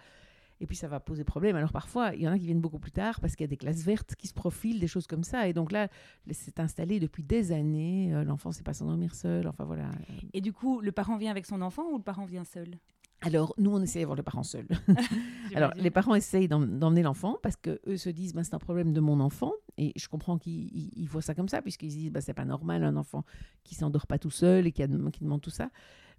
et 0.60 0.66
puis 0.66 0.76
ça 0.76 0.88
va 0.88 1.00
poser 1.00 1.24
problème. 1.24 1.56
Alors 1.56 1.72
parfois, 1.72 2.14
il 2.14 2.22
y 2.22 2.28
en 2.28 2.32
a 2.32 2.38
qui 2.38 2.46
viennent 2.46 2.60
beaucoup 2.60 2.78
plus 2.78 2.90
tard 2.90 3.20
parce 3.20 3.36
qu'il 3.36 3.44
y 3.44 3.48
a 3.48 3.48
des 3.48 3.56
classes 3.56 3.82
vertes 3.84 4.14
qui 4.16 4.26
se 4.26 4.34
profilent, 4.34 4.80
des 4.80 4.88
choses 4.88 5.06
comme 5.06 5.22
ça. 5.22 5.48
Et 5.48 5.52
donc 5.52 5.72
là, 5.72 5.88
c'est 6.30 6.58
installé 6.60 6.98
depuis 6.98 7.22
des 7.22 7.52
années. 7.52 8.12
Euh, 8.12 8.24
l'enfant 8.24 8.48
ne 8.48 8.54
sait 8.54 8.64
pas 8.64 8.74
s'endormir 8.74 9.14
seul. 9.14 9.46
Enfin 9.46 9.64
voilà. 9.64 9.90
Et 10.32 10.40
du 10.40 10.52
coup, 10.52 10.80
le 10.80 10.92
parent 10.92 11.16
vient 11.16 11.30
avec 11.30 11.46
son 11.46 11.62
enfant 11.62 11.84
ou 11.92 11.98
le 11.98 12.02
parent 12.02 12.24
vient 12.24 12.44
seul? 12.44 12.78
Alors, 13.28 13.54
nous, 13.58 13.70
on 13.70 13.82
essaie 13.82 14.00
d'avoir 14.00 14.16
le 14.16 14.22
parent 14.22 14.42
seul. 14.42 14.66
Alors, 15.54 15.72
les 15.76 15.90
parents 15.90 16.14
essayent 16.14 16.48
d'emmener 16.48 17.02
l'enfant 17.02 17.36
parce 17.42 17.56
qu'eux 17.56 17.96
se 17.96 18.08
disent, 18.08 18.32
bah, 18.32 18.42
c'est 18.42 18.54
un 18.54 18.58
problème 18.58 18.94
de 18.94 19.00
mon 19.00 19.20
enfant. 19.20 19.52
Et 19.76 19.92
je 19.96 20.08
comprends 20.08 20.38
qu'ils 20.38 21.06
voient 21.08 21.22
ça 21.22 21.34
comme 21.34 21.48
ça, 21.48 21.60
puisqu'ils 21.60 21.92
se 21.92 21.96
disent, 21.96 22.10
bah, 22.10 22.22
c'est 22.22 22.32
pas 22.32 22.46
normal, 22.46 22.84
un 22.84 22.96
enfant 22.96 23.24
qui 23.64 23.74
s'endort 23.74 24.06
pas 24.06 24.18
tout 24.18 24.30
seul 24.30 24.66
et 24.66 24.72
qui, 24.72 24.82
a, 24.82 24.88
qui 25.12 25.24
demande 25.24 25.42
tout 25.42 25.50
ça. 25.50 25.70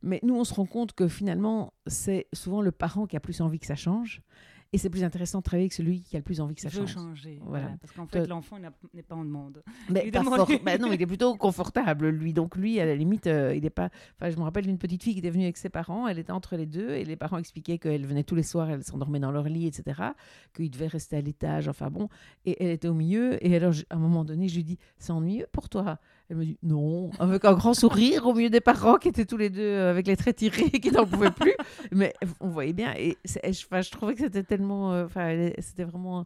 Mais 0.04 0.20
nous, 0.22 0.36
on 0.36 0.44
se 0.44 0.54
rend 0.54 0.68
compte 0.68 0.94
que 0.94 1.08
finalement, 1.08 1.74
c'est 1.88 2.28
souvent 2.32 2.62
le 2.62 2.72
parent 2.72 3.08
qui 3.08 3.18
a 3.18 3.20
plus 3.20 3.42
envie 3.42 3.60
que 3.60 3.66
ça 3.66 3.76
change. 3.76 4.22
Et 4.72 4.78
c'est 4.78 4.90
plus 4.90 5.04
intéressant 5.04 5.40
de 5.40 5.44
travailler 5.44 5.64
avec 5.64 5.74
celui 5.74 6.04
qui 6.04 6.16
a 6.16 6.20
le 6.20 6.24
plus 6.24 6.42
envie 6.42 6.54
que 6.54 6.62
ça 6.62 6.70
change. 6.70 6.94
changer. 6.94 7.40
Voilà. 7.44 7.72
parce 7.82 7.92
qu'en 7.92 8.06
fait, 8.06 8.28
l'enfant 8.28 8.58
n'est 8.94 9.02
pas 9.02 9.16
en 9.16 9.26
demande. 9.26 9.64
Mais 9.90 10.12
pas 10.12 10.22
bah 10.22 10.78
non, 10.78 10.92
il 10.92 11.02
est 11.02 11.08
plutôt 11.08 11.36
confortable, 11.38 12.10
lui. 12.10 12.34
Donc, 12.34 12.56
lui, 12.56 12.80
à 12.80 12.86
la 12.86 12.96
limite, 12.96 13.26
euh, 13.26 13.56
il 13.56 13.64
n'est 13.64 13.72
pas. 13.72 13.90
Enfin, 14.16 14.30
je 14.30 14.38
me 14.38 14.44
rappelle 14.44 14.66
d'une 14.66 14.78
petite 14.78 15.02
fille 15.02 15.14
qui 15.14 15.20
était 15.20 15.32
venue 15.32 15.46
avec 15.46 15.58
ses 15.58 15.70
parents. 15.70 16.08
Elle 16.08 16.20
était 16.20 16.32
entre 16.32 16.56
les 16.56 16.68
deux. 16.68 16.92
Et 16.92 17.04
les 17.04 17.16
parents 17.16 17.40
expliquaient 17.40 17.80
qu'elle 17.80 18.06
venait 18.06 18.24
tous 18.24 18.36
les 18.36 18.44
soirs, 18.44 18.70
elle 18.70 18.84
s'endormait 18.84 19.20
dans 19.20 19.32
leur 19.32 19.46
lit, 19.46 19.66
etc. 19.66 20.02
Qu'il 20.54 20.70
devait 20.70 20.88
rester 20.88 21.18
à 21.18 21.22
l'étage. 21.22 21.68
Enfin, 21.68 21.90
bon. 21.90 22.08
Et 22.46 22.64
elle 22.64 22.72
était 22.72 22.88
au 22.88 22.94
milieu. 22.94 23.44
Et 23.44 23.56
alors, 23.56 23.74
à 23.90 23.96
un 23.96 24.00
moment 24.00 24.24
donné, 24.24 24.50
je 24.50 24.56
lui 24.56 24.64
dis 24.64 24.78
C'est 25.00 25.12
ennuyeux 25.12 25.48
pour 25.52 25.70
toi 25.70 26.00
elle 26.30 26.38
me 26.38 26.46
dit 26.46 26.58
non, 26.62 27.10
avec 27.20 27.44
un 27.44 27.54
grand 27.54 27.74
sourire 27.74 28.28
au 28.28 28.34
milieu 28.34 28.50
des 28.50 28.62
parents 28.62 28.98
qui 28.98 29.08
étaient 29.08 29.26
tous 29.26 29.38
les 29.38 29.50
deux 29.50 29.62
euh, 29.62 29.90
avec 29.90 30.06
les 30.08 30.16
traits 30.16 30.36
tirés, 30.36 30.70
qui 30.82 30.92
n'en 30.92 31.06
pouvaient 31.06 31.32
plus. 31.32 31.56
Mais 31.92 32.14
on 32.40 32.50
voyait 32.50 32.74
bien. 32.74 32.94
Et 32.96 33.18
je, 33.26 33.40
je 33.44 33.92
trouvais 33.92 34.14
que 34.14 34.22
c'était 34.22 34.44
tellement. 34.44 34.94
Euh, 34.94 35.08
c'était 35.60 35.86
vraiment 35.86 36.26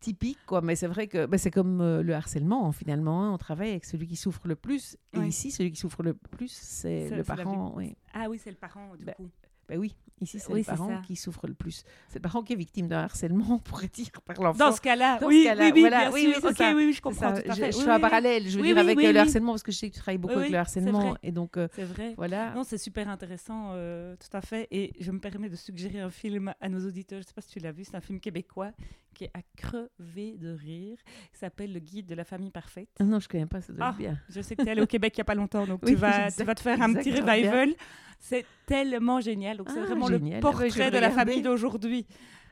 typique, 0.00 0.38
quoi. 0.46 0.60
Mais 0.60 0.76
c'est 0.76 0.86
vrai 0.86 1.06
que 1.06 1.26
bah, 1.26 1.38
c'est 1.38 1.50
comme 1.50 1.80
euh, 1.80 2.02
le 2.02 2.14
harcèlement, 2.14 2.70
finalement. 2.72 3.24
Hein. 3.24 3.32
on 3.32 3.38
travaille 3.38 3.70
avec 3.70 3.84
celui 3.84 4.06
qui 4.06 4.16
souffre 4.16 4.46
le 4.46 4.56
plus. 4.56 4.96
Et 5.12 5.20
ici, 5.20 5.50
celui 5.50 5.72
qui 5.72 5.80
souffre 5.80 6.02
le 6.02 6.14
plus, 6.14 6.50
c'est 6.52 7.10
le 7.10 7.24
parent. 7.24 7.74
Oui. 7.76 7.96
Ah 8.14 8.28
oui, 8.28 8.40
c'est 8.42 8.50
le 8.50 8.56
parent, 8.56 8.94
du 8.96 9.04
bah, 9.04 9.12
coup. 9.12 9.28
Ben 9.70 9.78
oui, 9.78 9.94
ici, 10.20 10.40
c'est 10.40 10.52
le 10.52 10.64
parent 10.64 11.00
qui 11.02 11.14
souffre 11.14 11.46
le 11.46 11.54
plus. 11.54 11.84
C'est 12.08 12.18
le 12.18 12.22
parent 12.22 12.42
qui 12.42 12.54
est 12.54 12.56
victime 12.56 12.88
d'un 12.88 13.04
harcèlement, 13.04 13.46
on 13.54 13.58
pourrait 13.60 13.86
dire, 13.86 14.10
par 14.24 14.42
l'enfant. 14.42 14.58
Dans 14.58 14.72
ce 14.74 14.80
cas-là, 14.80 15.20
oui, 15.22 15.48
oui, 15.48 15.70
oui, 15.72 15.80
voilà. 15.82 16.10
oui, 16.10 16.34
oui, 16.34 16.48
okay, 16.50 16.74
oui, 16.74 16.92
je 16.92 17.00
comprends 17.00 17.32
tout 17.32 17.42
à 17.48 17.54
fait. 17.54 17.70
Je, 17.70 17.78
je 17.78 17.84
fais 17.84 17.90
un 17.90 18.00
parallèle, 18.00 18.48
je 18.48 18.58
veux 18.58 18.64
dire, 18.64 18.76
avec 18.78 18.98
le 18.98 19.16
harcèlement, 19.16 19.52
parce 19.52 19.62
que 19.62 19.70
je 19.70 19.78
sais 19.78 19.88
que 19.88 19.94
tu 19.94 20.00
travailles 20.00 20.18
beaucoup 20.18 20.38
avec 20.38 20.50
le 20.50 20.58
harcèlement. 20.58 21.16
Et 21.22 21.30
donc, 21.30 21.56
euh, 21.56 21.68
c'est 21.76 21.84
vrai. 21.84 22.14
Voilà. 22.16 22.52
Non, 22.52 22.64
c'est 22.64 22.78
super 22.78 23.08
intéressant, 23.08 23.70
euh, 23.74 24.16
tout 24.16 24.36
à 24.36 24.40
fait. 24.40 24.66
Et 24.72 24.92
je 24.98 25.12
me 25.12 25.20
permets 25.20 25.48
de 25.48 25.54
suggérer 25.54 26.00
un 26.00 26.10
film 26.10 26.52
à 26.60 26.68
nos 26.68 26.84
auditeurs. 26.84 27.20
Je 27.20 27.26
ne 27.26 27.28
sais 27.28 27.34
pas 27.34 27.42
si 27.42 27.50
tu 27.50 27.60
l'as 27.60 27.70
vu, 27.70 27.84
c'est 27.84 27.94
un 27.94 28.00
film 28.00 28.18
québécois 28.18 28.72
qui 29.14 29.24
est 29.24 29.30
à 29.34 29.40
crever 29.56 30.36
de 30.38 30.50
rire, 30.50 30.98
qui 31.32 31.38
s'appelle 31.38 31.72
Le 31.72 31.80
Guide 31.80 32.06
de 32.06 32.14
la 32.14 32.24
famille 32.24 32.50
parfaite. 32.50 32.88
Ah 32.98 33.04
non, 33.04 33.18
je 33.20 33.26
ne 33.26 33.30
connais 33.30 33.46
pas, 33.46 33.60
ça 33.60 33.72
doit 33.72 33.86
ah, 33.86 33.94
bien. 33.96 34.18
Je 34.28 34.40
sais 34.40 34.56
que 34.56 34.62
tu 34.62 34.68
es 34.68 34.72
allé 34.72 34.82
au 34.82 34.86
Québec 34.88 35.12
il 35.16 35.20
n'y 35.20 35.22
a 35.22 35.24
pas 35.24 35.34
longtemps, 35.34 35.66
donc 35.66 35.84
tu, 35.84 35.94
vas, 35.94 36.30
tu 36.30 36.44
vas 36.44 36.54
te 36.54 36.60
faire 36.60 36.80
un 36.80 36.92
petit 36.94 37.10
revival. 37.12 37.74
C'est 38.18 38.44
tellement 38.66 39.20
génial. 39.20 39.56
Donc, 39.56 39.70
c'est 39.70 39.80
ah, 39.80 39.84
vraiment 39.86 40.08
le 40.08 40.40
portrait 40.40 40.90
de 40.90 40.98
la 40.98 41.10
famille 41.10 41.42
d'aujourd'hui. 41.42 42.06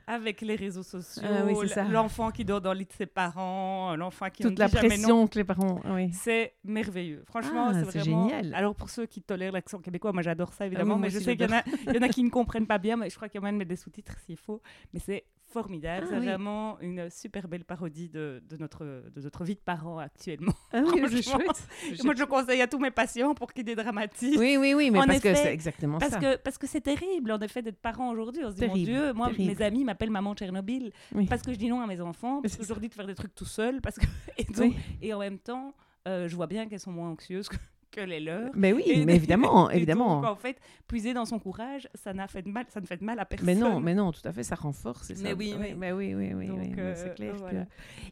avec 0.07 0.41
les 0.41 0.57
réseaux 0.57 0.83
sociaux, 0.83 1.23
Ah 1.23 1.45
oui, 1.45 1.55
l'enfant 1.91 2.31
qui 2.31 2.43
dort 2.43 2.63
dans 2.63 2.73
le 2.73 2.79
lit 2.79 2.87
de 2.87 2.93
ses 2.95 3.05
parents, 3.05 3.95
l'enfant 3.95 4.31
qui 4.31 4.43
Toute 4.43 4.59
la 4.59 4.67
dit 4.67 4.73
jamais 4.73 4.89
non. 4.89 4.95
pression 4.97 5.27
que 5.27 5.39
les 5.39 5.45
parents. 5.45 5.81
ah 5.85 5.93
oui. 5.93 6.11
C'est 6.15 6.55
merveilleux. 6.65 7.23
Franchement, 7.27 7.69
Ah, 7.71 7.75
c'est 7.85 7.99
vraiment... 8.01 8.27
génial. 8.31 8.55
Alors, 8.55 8.75
pour 8.75 8.89
ceux 8.89 9.05
qui 9.05 9.21
tolèrent 9.21 9.53
l'accent 9.53 9.81
québécois, 9.81 10.13
moi 10.15 10.23
j'adore 10.23 10.55
ça 10.55 10.65
évidemment, 10.65 10.97
moi 10.97 11.09
mais 11.09 11.11
je 11.11 11.19
sais 11.19 11.37
qu'il 11.37 11.47
y, 11.47 11.53
en 11.53 11.59
a- 11.59 11.63
il 11.87 11.95
y 11.95 11.99
en 11.99 12.03
a 12.03 12.09
qui 12.09 12.25
ne 12.25 12.31
comprennent 12.31 12.67
pas 12.67 12.79
bien, 12.79 12.97
mais 12.97 13.11
je 13.11 13.17
crois 13.17 13.29
qu'il 13.29 13.37
y 13.37 13.39
a 13.39 13.41
moyen 13.43 13.53
de 13.53 13.59
mettre 13.59 13.69
des 13.69 13.77
sous-titres 13.77 14.17
s'il 14.25 14.39
faut. 14.39 14.63
Mais 14.95 15.01
c'est 15.01 15.25
formidable. 15.49 16.07
Ah 16.07 16.11
c'est 16.13 16.19
oui. 16.19 16.27
vraiment 16.27 16.79
une 16.81 17.09
super 17.11 17.49
belle 17.49 17.65
parodie 17.65 18.09
de, 18.09 18.43
de 18.49 18.57
notre, 18.57 18.85
de 18.85 19.21
notre 19.21 19.45
vie 19.45 19.55
de 19.55 19.61
parents 19.61 19.99
actuellement. 19.99 20.53
Ah 20.73 20.81
oui, 20.85 20.99
Franchement, 21.01 21.33
chouette. 21.33 21.99
Et 22.01 22.05
Moi, 22.05 22.15
je 22.17 22.25
conseille 22.25 22.61
à 22.63 22.67
tous 22.67 22.79
mes 22.79 22.91
patients 22.91 23.35
pour 23.35 23.53
qu'ils 23.53 23.65
dédramatisent. 23.65 24.37
Oui, 24.39 24.57
oui, 24.59 24.75
oui, 24.75 24.91
mais 24.91 25.01
En 25.01 25.07
parce 25.07 25.21
que 25.21 25.29
effet, 25.29 25.43
c'est 25.45 25.53
exactement 25.53 25.99
Parce 25.99 26.13
ça. 26.13 26.21
que 26.21 26.37
parce 26.37 26.59
que 26.59 26.67
c'est 26.67 26.81
terrible 26.83 27.33
en 27.33 27.39
effet 27.41 27.63
d'être 27.63 27.81
parent 27.81 28.11
aujourd'hui. 28.11 28.45
On 28.45 28.51
se 28.51 28.57
dit 28.57 28.63
mon 28.63 28.69
Terrible, 28.69 28.91
Dieu, 28.91 29.13
moi 29.13 29.29
terrible. 29.31 29.55
mes 29.59 29.63
amis 29.65 29.85
m'appellent 29.85 30.11
maman 30.11 30.35
Tchernobyl 30.35 30.93
Oui. 31.15 31.27
parce 31.27 31.43
que 31.43 31.53
je 31.53 31.59
dis 31.59 31.69
non 31.69 31.81
à 31.81 31.87
mes 31.87 32.01
enfants, 32.01 32.41
parce 32.43 32.57
que 32.57 32.63
je 32.65 32.69
leur 32.69 32.81
dis 32.81 32.89
de 32.89 32.95
faire 32.95 33.07
des 33.07 33.15
trucs 33.15 33.35
tout 33.35 33.45
seul, 33.45 33.81
parce 33.81 33.97
que 33.97 34.07
et, 34.39 34.45
donc- 34.45 34.57
Oui. 34.59 34.77
et 35.03 35.13
en 35.15 35.19
même 35.21 35.39
temps 35.39 35.75
euh, 36.07 36.29
je 36.29 36.37
vois 36.37 36.47
bien 36.47 36.67
qu'elles 36.69 36.81
sont 36.81 36.93
moins 36.93 37.09
anxieuses 37.11 37.49
que, 37.49 37.57
que 37.91 38.01
les 38.01 38.21
leurs. 38.21 38.51
Mais 38.55 38.73
oui, 38.73 38.83
Et- 38.87 39.05
mais 39.05 39.17
évidemment, 39.17 39.71
évidemment. 39.71 40.21
donc, 40.21 40.31
en 40.31 40.37
fait, 40.37 40.57
puiser 40.87 41.15
dans 41.15 41.25
son 41.25 41.39
courage, 41.39 41.89
ça 41.95 42.13
n'a 42.13 42.27
fait 42.29 42.43
de 42.43 42.49
mal, 42.51 42.67
ça 42.69 42.81
ne 42.81 42.87
fait 42.87 42.97
de 42.97 43.05
mal 43.05 43.19
à 43.19 43.25
personne. 43.25 43.47
Mais 43.47 43.55
non, 43.55 43.81
mais 43.81 43.95
non, 43.95 44.13
tout 44.13 44.21
à 44.25 44.33
fait, 44.33 44.43
ça 44.43 44.55
renforce. 44.55 45.09
c'est 45.09 45.23
Mais 45.23 45.31
ça. 45.31 45.35
oui, 45.35 45.55
oui. 45.59 45.75
mais 45.77 45.93
oui, 45.93 46.15
oui, 46.15 46.33
oui, 46.35 46.49
oui, 46.51 46.71
mais 46.75 46.83
euh, 46.83 46.95
c'est 46.97 47.15
clair 47.15 47.35
voilà. 47.37 47.65
que. 47.65 47.69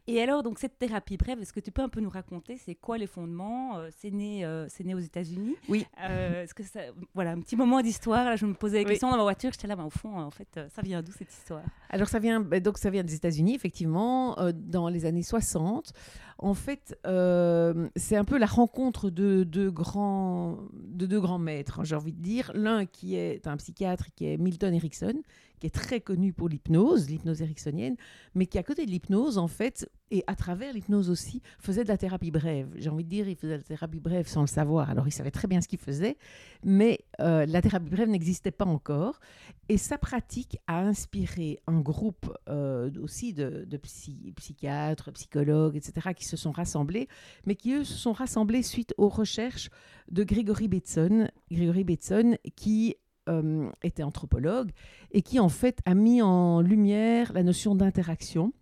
Et 0.07 0.23
alors, 0.23 0.43
donc 0.43 0.59
cette 0.59 0.79
thérapie 0.79 1.17
brève, 1.17 1.41
est-ce 1.41 1.53
que 1.53 1.61
tu 1.61 1.71
peux 1.71 1.83
un 1.83 1.89
peu 1.89 2.01
nous 2.01 2.11
raconter, 2.11 2.57
c'est 2.57 2.75
quoi 2.75 2.99
les 2.99 3.07
fondements 3.07 3.79
Euh, 3.79 3.89
C'est 3.97 4.11
né, 4.11 4.45
euh, 4.45 4.67
c'est 4.69 4.85
né 4.85 4.95
aux 4.95 4.99
États-Unis. 4.99 5.57
Oui. 5.69 5.87
Euh, 6.01 6.45
est-ce 6.45 6.55
que 6.55 6.63
ça, 6.63 6.81
voilà, 7.15 7.33
un 7.33 7.41
petit 7.41 7.57
moment 7.57 7.81
d'histoire. 7.83 8.25
Là, 8.25 8.37
je 8.37 8.47
me 8.47 8.55
posais 8.55 8.79
la 8.79 8.85
question 8.89 9.11
dans 9.11 9.17
ma 9.17 9.23
voiture. 9.23 9.51
J'étais 9.53 9.67
là, 9.67 9.77
mais 9.77 9.83
au 9.85 9.91
fond, 9.91 10.19
en 10.19 10.31
fait, 10.31 10.61
ça 10.75 10.83
vient 10.83 11.03
d'où 11.03 11.13
cette 11.13 11.33
histoire? 11.33 11.63
Alors 11.91 12.09
ça 12.09 12.19
vient, 12.19 12.41
ben, 12.41 12.61
donc 12.63 12.79
ça 12.79 12.91
vient 12.91 13.05
des 13.05 13.15
États-Unis, 13.15 13.55
effectivement, 13.55 14.37
dans 14.55 14.89
les 14.89 15.05
années 15.05 15.23
60. 15.23 15.93
En 16.39 16.53
fait, 16.53 16.99
euh, 17.07 17.89
c'est 17.97 18.17
un 18.17 18.25
peu 18.25 18.37
la 18.37 18.47
rencontre 18.47 19.09
de 19.09 19.43
deux 19.43 19.71
grands, 19.71 20.59
de 20.75 21.07
deux 21.07 21.21
grands 21.21 21.39
maîtres, 21.39 21.83
j'ai 21.85 21.97
envie 21.97 22.13
de 22.13 22.21
dire. 22.21 22.51
L'un 22.55 22.85
qui 22.85 23.17
est 23.17 23.47
un 23.47 23.57
psychiatre, 23.57 24.07
qui 24.15 24.27
est 24.27 24.37
Milton 24.37 24.75
Erickson, 24.75 25.23
qui 25.61 25.67
est 25.67 25.75
très 25.75 26.01
connu 26.01 26.35
pour 26.35 26.51
l'hypnose, 26.51 27.09
l'hypnose 27.09 27.41
ericksonienne, 27.41 27.97
mais 28.35 28.45
qui 28.45 28.59
à 28.59 28.63
côté 28.63 28.85
de 28.85 28.91
l'hypnose, 28.91 29.39
en 29.39 29.49
fait, 29.49 29.91
et 30.11 30.23
à 30.27 30.35
travers 30.35 30.73
l'hypnose 30.73 31.11
aussi, 31.11 31.43
faisait 31.59 31.85
de 31.85 31.89
la 31.89 31.97
thérapie 31.97 32.31
brève. 32.31 32.69
J'ai 32.77 32.89
envie 32.91 33.05
de 33.05 33.09
dire, 33.09 33.29
il 33.29 33.37
faisait 33.37 33.55
de 33.55 33.59
la 33.59 33.65
thérapie 33.65 34.01
brève 34.01 34.27
sans 34.27 34.43
le 34.43 34.47
savoir. 34.47 34.91
Alors 34.91 35.07
il 35.09 35.13
savait 35.13 35.31
très 35.31 35.49
bien 35.49 35.61
ce 35.61 35.69
qu'il 35.69 35.79
faisait, 35.79 36.17
mais 36.65 37.01
euh, 37.21 37.47
la 37.47 37.61
thérapie 37.63 37.91
brève 37.91 38.09
n'existait 38.09 38.51
pas 38.51 38.65
encore. 38.65 39.21
Et 39.69 39.79
sa 39.79 39.99
pratique 39.99 40.59
a 40.67 40.81
inspiré 40.81 41.59
un 41.67 41.81
groupe 41.81 42.33
euh, 42.49 42.91
aussi 43.03 43.33
de, 43.33 43.65
de 43.69 43.77
psy- 43.79 44.33
psychiatres, 44.37 45.11
psychologues, 45.13 45.77
etc., 45.77 46.11
qui 46.15 46.25
se 46.25 46.37
sont 46.37 46.53
rassemblés, 46.53 47.09
mais 47.47 47.57
qui, 47.57 47.73
eux, 47.73 47.85
se 47.85 47.95
sont 47.95 48.13
rassemblés 48.13 48.63
suite 48.63 48.95
aux 48.99 49.09
recherches 49.09 49.71
de 50.11 50.23
Gregory 50.23 50.69
Bateson, 50.69 51.29
Gregory 51.51 51.85
Bateson 51.85 52.37
qui 52.55 52.95
euh, 53.29 53.69
était 53.83 54.05
anthropologue 54.05 54.71
et 55.11 55.23
qui, 55.23 55.41
en 55.41 55.49
fait, 55.49 55.81
a 55.85 55.95
mis 55.95 56.23
en 56.23 56.61
lumière 56.61 57.33
la 57.33 57.43
notion 57.43 57.75
d'interaction. 57.75 58.53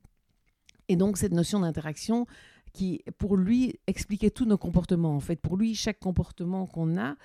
Et 0.89 0.97
donc, 0.97 1.19
cette 1.19 1.33
notion 1.33 1.61
d'interaction 1.61 2.27
qui, 2.73 3.03
pour 3.19 3.37
lui, 3.37 3.79
expliquait 3.87 4.31
tous 4.31 4.45
nos 4.45 4.59
comportements. 4.59 5.15
En 5.15 5.21
fait, 5.21 5.37
pour 5.37 5.57
lui, 5.57 5.75
chaque 5.75 6.01
comportement 6.01 6.67
qu'on 6.67 6.99
a 6.99 7.17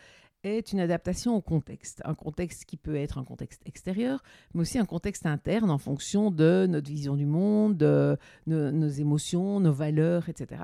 est 0.44 0.72
une 0.72 0.80
adaptation 0.80 1.36
au 1.36 1.42
contexte. 1.42 2.02
Un 2.06 2.14
contexte 2.14 2.66
qui 2.66 2.78
peut 2.78 2.96
être 2.96 3.18
un 3.18 3.26
contexte 3.26 3.62
extérieur, 3.66 4.24
mais 4.54 4.62
aussi 4.62 4.80
un 4.80 4.86
contexte 4.86 5.26
interne 5.26 5.70
en 5.70 5.78
fonction 5.78 6.32
de 6.32 6.66
notre 6.70 6.90
vision 6.90 7.16
du 7.16 7.26
monde, 7.26 7.76
de 7.76 8.18
nos, 8.48 8.72
nos 8.72 8.88
émotions, 8.88 9.60
nos 9.60 9.74
valeurs, 9.74 10.30
etc. 10.30 10.62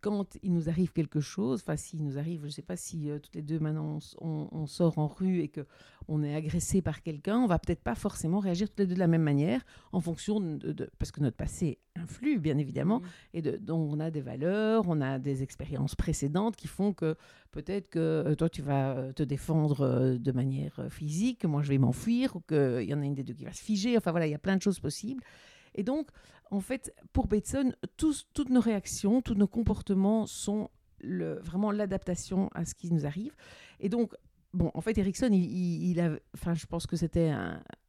Quand 0.00 0.36
il 0.42 0.52
nous 0.52 0.68
arrive 0.68 0.92
quelque 0.92 1.20
chose, 1.20 1.62
enfin 1.62 1.76
s'il 1.76 2.04
nous 2.04 2.18
arrive, 2.18 2.42
je 2.42 2.46
ne 2.46 2.50
sais 2.50 2.62
pas 2.62 2.76
si 2.76 3.10
euh, 3.10 3.18
toutes 3.18 3.34
les 3.34 3.42
deux 3.42 3.58
maintenant 3.58 3.98
on, 4.20 4.66
sort 4.66 4.98
en 4.98 5.08
rue 5.08 5.40
et 5.40 5.48
que 5.48 5.66
on 6.06 6.22
est 6.22 6.34
agressé 6.34 6.82
par 6.82 7.02
quelqu'un, 7.02 7.38
on 7.38 7.46
va 7.46 7.58
peut-être 7.58 7.82
pas 7.82 7.94
forcément 7.96 8.38
réagir 8.38 8.68
toutes 8.68 8.80
les 8.80 8.86
deux 8.86 8.94
de 8.94 9.00
la 9.00 9.08
même 9.08 9.22
manière 9.22 9.62
en 9.92 10.00
fonction 10.00 10.38
de, 10.40 10.72
de- 10.72 10.90
parce 10.98 11.10
que 11.10 11.20
notre 11.20 11.36
passé 11.36 11.78
influe 11.96 12.38
bien 12.38 12.58
évidemment 12.58 13.00
et 13.34 13.42
de, 13.42 13.56
donc 13.56 13.92
on 13.92 13.98
a 13.98 14.10
des 14.10 14.20
valeurs, 14.20 14.84
on 14.86 15.00
a 15.00 15.18
des 15.18 15.42
expériences 15.42 15.94
précédentes 15.96 16.56
qui 16.56 16.68
font 16.68 16.92
que 16.92 17.16
peut-être 17.50 17.88
que 17.88 17.98
euh, 17.98 18.34
toi 18.36 18.48
tu 18.48 18.62
vas 18.62 18.96
euh, 18.96 19.12
te 19.12 19.22
défendre 19.24 20.16
de 20.18 20.32
manière 20.32 20.86
physique, 20.90 21.40
que 21.40 21.46
moi 21.46 21.62
je 21.62 21.70
vais 21.70 21.78
m'enfuir 21.78 22.36
ou 22.36 22.40
qu'il 22.40 22.82
y 22.88 22.94
en 22.94 23.00
a 23.00 23.04
une 23.04 23.14
des 23.14 23.24
deux 23.24 23.34
qui 23.34 23.44
va 23.44 23.52
se 23.52 23.62
figer. 23.62 23.96
Enfin 23.96 24.10
voilà, 24.12 24.26
il 24.26 24.30
y 24.30 24.34
a 24.34 24.38
plein 24.38 24.56
de 24.56 24.62
choses 24.62 24.78
possibles. 24.78 25.22
Et 25.76 25.84
donc, 25.84 26.08
en 26.50 26.60
fait, 26.60 26.92
pour 27.12 27.26
Bateson, 27.28 27.72
toutes 27.96 28.50
nos 28.50 28.60
réactions, 28.60 29.22
tous 29.22 29.34
nos 29.34 29.46
comportements 29.48 30.26
sont 30.26 30.70
vraiment 31.02 31.70
l'adaptation 31.70 32.48
à 32.54 32.64
ce 32.64 32.74
qui 32.74 32.92
nous 32.92 33.06
arrive. 33.06 33.34
Et 33.80 33.88
donc, 33.88 34.14
bon, 34.52 34.70
en 34.74 34.80
fait, 34.80 34.96
Erickson, 34.98 35.28
il, 35.32 35.90
il, 35.90 36.00
avait- 36.00 36.22
enfin, 36.34 36.54
je 36.54 36.66
pense 36.66 36.86
que 36.86 36.96
c'était 36.96 37.32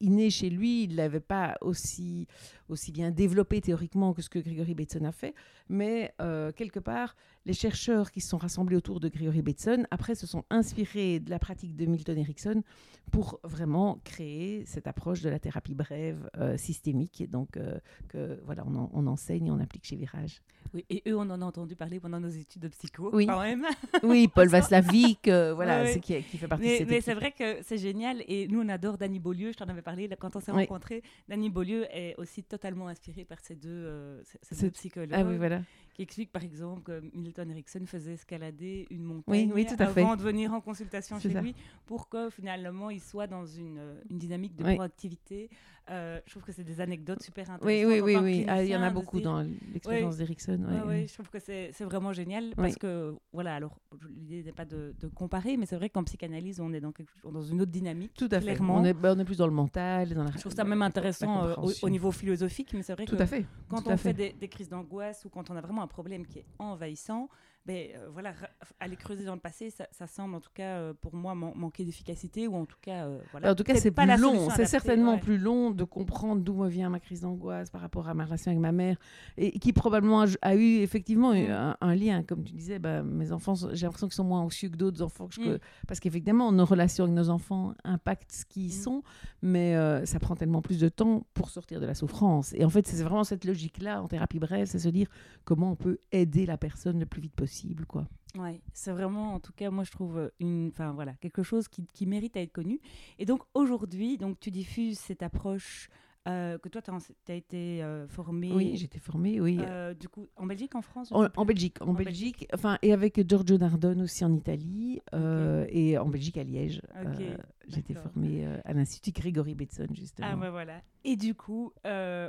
inné 0.01 0.29
chez 0.29 0.50
lui. 0.50 0.84
Il 0.84 0.96
l'avait 0.96 1.20
pas 1.22 1.56
aussi, 1.62 2.27
aussi 2.70 2.92
bien 2.92 3.12
développé 3.12 3.62
théoriquement 3.62 4.14
que 4.14 4.22
ce 4.22 4.30
que 4.30 4.40
Gregory 4.40 4.74
Bateson 4.76 5.06
a 5.06 5.12
fait. 5.12 5.34
Mais 5.70 6.14
euh, 6.22 6.52
quelque 6.52 6.80
part, 6.80 7.16
les 7.46 7.54
chercheurs 7.54 8.12
qui 8.12 8.22
se 8.22 8.30
sont 8.30 8.38
rassemblés 8.38 8.76
autour 8.76 9.00
de 9.00 9.08
Gregory 9.10 9.42
Bateson, 9.42 9.86
après, 9.92 10.16
se 10.16 10.28
sont 10.28 10.44
inspirés 10.50 11.20
de 11.20 11.30
la 11.30 11.40
pratique 11.40 11.76
de 11.76 11.86
Milton 11.86 12.18
Erickson 12.18 12.64
pour 13.12 13.40
vraiment 13.44 14.00
créer 14.04 14.66
cette 14.66 14.86
approche 14.88 15.22
de 15.22 15.30
la 15.30 15.40
thérapie 15.40 15.74
brève 15.76 16.30
euh, 16.38 16.58
systémique. 16.58 17.22
Et 17.22 17.28
donc, 17.28 17.56
euh, 17.56 17.78
que 18.10 18.40
voilà, 18.46 18.64
on, 18.68 18.76
en- 18.76 18.90
on 18.94 19.08
enseigne 19.08 19.48
et 19.48 19.52
on 19.52 19.60
applique 19.60 19.86
chez 19.86 19.96
Virage. 19.96 20.42
Oui, 20.74 20.84
et 20.90 21.02
eux, 21.08 21.16
on 21.18 21.22
en 21.30 21.42
a 21.42 21.46
entendu 21.46 21.78
parler 21.78 22.02
pendant 22.02 22.20
nos 22.20 22.28
études 22.28 22.64
de 22.64 22.68
psycho, 22.68 23.10
Oui. 23.14 23.26
quand 23.26 23.40
même. 23.40 23.66
Oui, 24.04 24.28
Paul 24.28 24.48
Vaslavic, 24.50 25.30
voilà, 25.30 25.88
c'est 25.88 26.02
qui, 26.02 26.22
qui 26.24 26.38
fait 26.38 26.48
partie 26.48 26.66
de 26.66 26.70
Mais, 26.70 26.78
cette 26.80 26.90
mais 26.90 27.02
c'est 27.02 27.14
vrai 27.14 27.32
que 27.32 27.64
c'est 27.64 27.78
génial 27.78 28.22
et 28.28 28.48
nous 28.50 28.60
on 28.62 28.68
adore 28.70 28.98
Danny 28.98 29.20
Beaulieu, 29.20 29.52
je 29.54 29.58
t'en 29.58 29.66
avais 29.66 29.82
parlé 29.82 30.10
quand 30.20 30.36
on 30.36 30.40
s'est 30.42 30.52
Oui. 30.52 30.62
rencontrés. 30.64 31.02
Danny 31.30 31.50
Beaulieu 31.50 31.86
est 31.92 32.16
aussi 32.18 32.44
totalement 32.58 32.88
inspiré 32.88 33.24
par 33.24 33.40
ces 33.40 33.56
deux, 33.56 33.70
euh, 33.70 34.22
ces- 34.42 34.62
deux 34.66 34.72
psychologues 34.72 35.12
Ah 35.14 35.24
oui, 35.24 35.38
voilà. 35.38 35.62
Qui 35.98 36.04
expliquent 36.04 36.32
par 36.32 36.44
exemple 36.44 36.84
que 36.84 37.01
Milton 37.18 37.50
Erickson 37.50 37.82
faisait 37.88 38.13
escalader 38.13 38.86
une 38.92 39.04
montagne 39.04 39.48
Oui, 39.48 39.51
oui, 39.54 39.66
tout 39.66 39.82
à 39.82 39.88
fait. 39.88 40.01
avant 40.01 40.16
de 40.16 40.22
venir 40.22 40.54
en 40.54 40.62
consultation 40.62 41.20
chez 41.20 41.32
ça. 41.32 41.42
lui 41.42 41.56
pour 41.88 42.08
que 42.08 42.30
finalement 42.30 42.92
il 42.92 43.01
soit 43.01 43.25
dans 43.25 43.48
une, 43.48 43.80
euh, 43.80 44.01
une 44.12 44.20
dynamique 44.20 44.56
de 44.56 44.63
Oui. 44.63 44.75
proactivité. 44.75 45.50
Euh, 45.89 46.20
je 46.25 46.32
trouve 46.32 46.44
que 46.44 46.51
c'est 46.51 46.66
des 46.66 46.82
anecdotes 46.82 47.24
super 47.24 47.50
intéressantes. 47.50 47.88
Oui, 47.89 48.00
oui, 48.01 48.16
oui. 48.22 48.46
Ah, 48.48 48.62
il 48.62 48.70
y 48.70 48.75
en 48.75 48.82
a 48.82 48.89
beaucoup 48.89 49.20
dire, 49.22 49.32
dans 49.32 49.48
l'expérience 49.74 50.18
d'Erickson. 50.18 50.60
Ouais, 50.68 50.82
ouais, 50.82 50.88
ouais, 50.88 51.06
je 51.08 51.13
trouve 51.13 51.30
que 51.30 51.39
c'est 51.39 51.72
vraiment 51.82 52.12
génial 52.13 52.54
parce 52.56 52.75
que, 52.75 53.16
voilà, 53.32 53.56
alors 53.56 53.80
l'idée 54.10 54.44
n'est 54.44 54.51
pas 54.51 54.66
de, 54.66 54.94
de 55.00 55.08
comparer, 55.08 55.56
mais 55.58 55.66
c'est 55.66 55.77
vrai 55.77 55.89
qu'en 55.89 56.04
psychanalyse, 56.04 56.60
on 56.60 56.74
est 56.74 56.82
dans, 56.82 56.92
quelque, 56.92 57.12
dans 57.24 57.42
une 57.42 57.62
autre 57.62 57.72
dynamique. 57.72 58.12
Tout 58.16 58.27
à 58.32 58.39
fait. 58.42 58.54
clairement. 58.54 58.75
On 58.75 58.84
est, 58.84 58.94
bah, 58.94 59.13
on 59.16 59.20
est 59.20 59.25
plus 59.25 59.38
dans 59.38 59.48
le 59.48 59.54
mental, 59.54 60.13
dans 60.13 60.25
la. 60.25 60.32
Je 60.32 60.39
trouve 60.39 60.54
ça 60.54 60.66
même 60.66 60.82
intéressant 60.82 61.46
euh, 61.46 61.56
au, 61.82 61.89
niveau 61.89 62.12
philosophique, 62.12 62.74
mais 62.74 62.84
c'est 62.84 62.94
vrai 62.94 63.06
Tout 63.06 63.16
que 63.16 63.24
à 63.24 63.25
fait. 63.25 63.46
quand 63.70 63.82
tout 63.82 63.88
on 63.88 63.94
à 63.94 63.98
fait 63.98 64.10
fait. 64.10 64.32
des, 64.32 64.34
des 64.34 64.48
crises 64.50 64.68
d'angoisse 64.70 65.24
ou 65.24 65.30
quand 65.30 65.50
on 65.50 65.56
a 65.56 65.62
vraiment 65.62 65.84
un 65.84 65.87
problème 65.88 66.25
qui 66.25 66.39
est 66.39 66.48
envahissant, 66.60 67.29
ben, 67.68 67.90
euh, 67.96 68.08
voilà, 68.14 68.34
aller 68.80 68.96
creuser 68.96 69.26
dans 69.26 69.34
le 69.36 69.40
passé, 69.42 69.70
ça, 69.70 69.86
ça 69.92 70.08
semble 70.08 70.36
en 70.36 70.40
tout 70.40 70.50
cas 70.54 70.78
euh, 70.78 70.94
pour 71.00 71.14
moi 71.14 71.36
man- 71.36 71.52
manquer 71.56 71.84
d'efficacité 71.86 72.48
ou 72.48 72.56
en 72.56 72.66
tout 72.66 72.78
cas. 72.82 73.06
euh, 73.06 73.20
voilà, 73.32 73.52
en 73.52 73.56
tout 73.56 73.64
cas, 73.64 73.76
c'est 73.76 73.92
pas 73.92 74.08
plus 74.08 74.22
long. 74.22 74.50
C'est 74.56 74.66
certainement 74.66 75.16
ouais. 75.16 75.20
plus 75.20 75.38
long 75.38 75.72
de 75.72 75.84
comprendre 75.84 76.42
d'où 76.42 76.54
me 76.56 76.70
vient 76.70 76.90
ma 76.90 77.00
crise 77.02 77.22
d'angoisse 77.22 77.70
par 77.70 77.82
rapport 77.82 78.08
à 78.08 78.14
ma 78.14 78.24
relation 78.26 78.52
avec 78.52 78.62
ma 78.62 78.72
mère 78.72 78.96
et 79.38 79.60
qui 79.60 79.74
probablement 79.74 80.22
a, 80.22 80.28
a 80.42 80.56
eu 80.56 80.78
effectivement 80.78 81.34
Mm. 81.34 81.52
un, 81.52 81.78
un 81.82 81.96
lien. 81.96 82.24
Comme 82.24 82.44
tu 82.44 82.54
disais, 82.54 82.80
bah, 82.80 83.04
mes 83.04 83.32
enfants, 83.34 83.56
j'ai 83.74 83.86
l'impression 83.86 84.08
qu'ils 84.08 84.16
sont 84.16 84.24
moins 84.24 84.40
anxieux 84.42 84.70
que 84.70 84.78
d'autres 84.78 85.02
enfants. 85.02 85.28
Que 85.28 85.34
je- 85.36 85.42
Mm. 85.42 85.60
Parce 85.88 86.00
qu'effectivement, 86.00 86.52
nos 86.54 86.66
relations 86.66 87.04
avec 87.04 87.16
nos 87.16 87.30
enfants 87.30 87.74
impactent 87.84 88.32
ce 88.32 88.46
qu'ils 88.46 88.68
Mm. 88.68 88.82
sont, 88.84 89.04
mais 89.42 89.76
euh, 89.76 90.06
ça 90.06 90.20
prend 90.20 90.36
tellement 90.38 90.62
plus 90.62 90.80
de 90.80 90.88
temps 90.90 91.26
pour 91.34 91.50
sortir 91.50 91.82
de 91.82 91.86
la 91.86 91.96
souffrance. 91.96 92.54
Et 92.54 92.64
en 92.64 92.70
fait, 92.70 92.88
c'est 92.88 93.04
vraiment 93.04 93.26
cette 93.26 93.44
logique-là 93.44 94.02
en 94.02 94.08
thérapie 94.08 94.40
brève, 94.40 94.68
c'est 94.68 94.80
se 94.80 94.90
dire 94.90 95.08
comment 95.44 95.72
on 95.72 95.76
peut 95.76 95.98
aider 96.14 96.46
la 96.46 96.58
personne 96.58 97.00
le 97.00 97.06
plus 97.06 97.20
vite 97.22 97.34
possible. 97.36 97.57
Quoi. 97.88 98.08
Ouais, 98.38 98.62
c'est 98.74 98.92
vraiment, 98.92 99.34
en 99.34 99.40
tout 99.40 99.54
cas, 99.54 99.70
moi 99.72 99.84
je 99.84 99.92
trouve 99.92 100.18
euh, 100.18 100.30
une, 100.40 100.70
enfin 100.72 100.92
voilà, 100.92 101.14
quelque 101.14 101.44
chose 101.44 101.68
qui, 101.68 101.86
qui 101.94 102.06
mérite 102.06 102.38
à 102.38 102.42
être 102.42 102.52
connu. 102.52 102.80
Et 103.20 103.26
donc 103.26 103.42
aujourd'hui, 103.54 104.18
donc 104.18 104.40
tu 104.40 104.52
diffuses 104.52 105.00
cette 105.00 105.24
approche 105.24 105.90
euh, 106.27 106.57
que 106.57 106.69
toi 106.69 106.81
tu 106.81 106.91
as, 107.31 107.36
été 107.36 107.84
euh, 107.84 108.07
formé. 108.07 108.51
Oui, 108.51 108.75
j'étais 108.75 109.00
formée, 109.00 109.39
oui. 109.39 109.60
euh, 109.62 109.93
du 109.93 110.10
coup 110.10 110.27
en 110.36 110.46
Belgique, 110.46 110.75
en 110.75 110.81
France. 110.81 111.10
En, 111.12 111.46
Belgique, 111.46 111.81
en, 111.81 111.89
En 111.89 111.93
Belgique, 111.93 112.48
enfin 112.53 112.77
et 112.81 112.93
avec 112.93 113.27
Giorgio 113.27 113.57
Nardone 113.57 114.01
aussi 114.01 114.25
en 114.25 114.34
Italie 114.34 115.01
euh, 115.13 115.65
et 115.69 115.98
en 115.98 116.07
Belgique 116.10 116.38
à 116.38 116.43
Liège. 116.43 116.81
Ok, 117.01 117.22
Euh, 117.22 117.38
J'étais 117.67 117.93
formée 117.96 118.46
à 118.63 118.72
l'institut 118.74 119.12
Grégory 119.12 119.53
Bateson 119.53 119.88
justement. 119.93 120.27
Ah 120.31 120.38
ouais, 120.38 120.50
voilà. 120.50 120.81
Et 121.03 121.17
du 121.17 121.36
coup, 121.36 121.74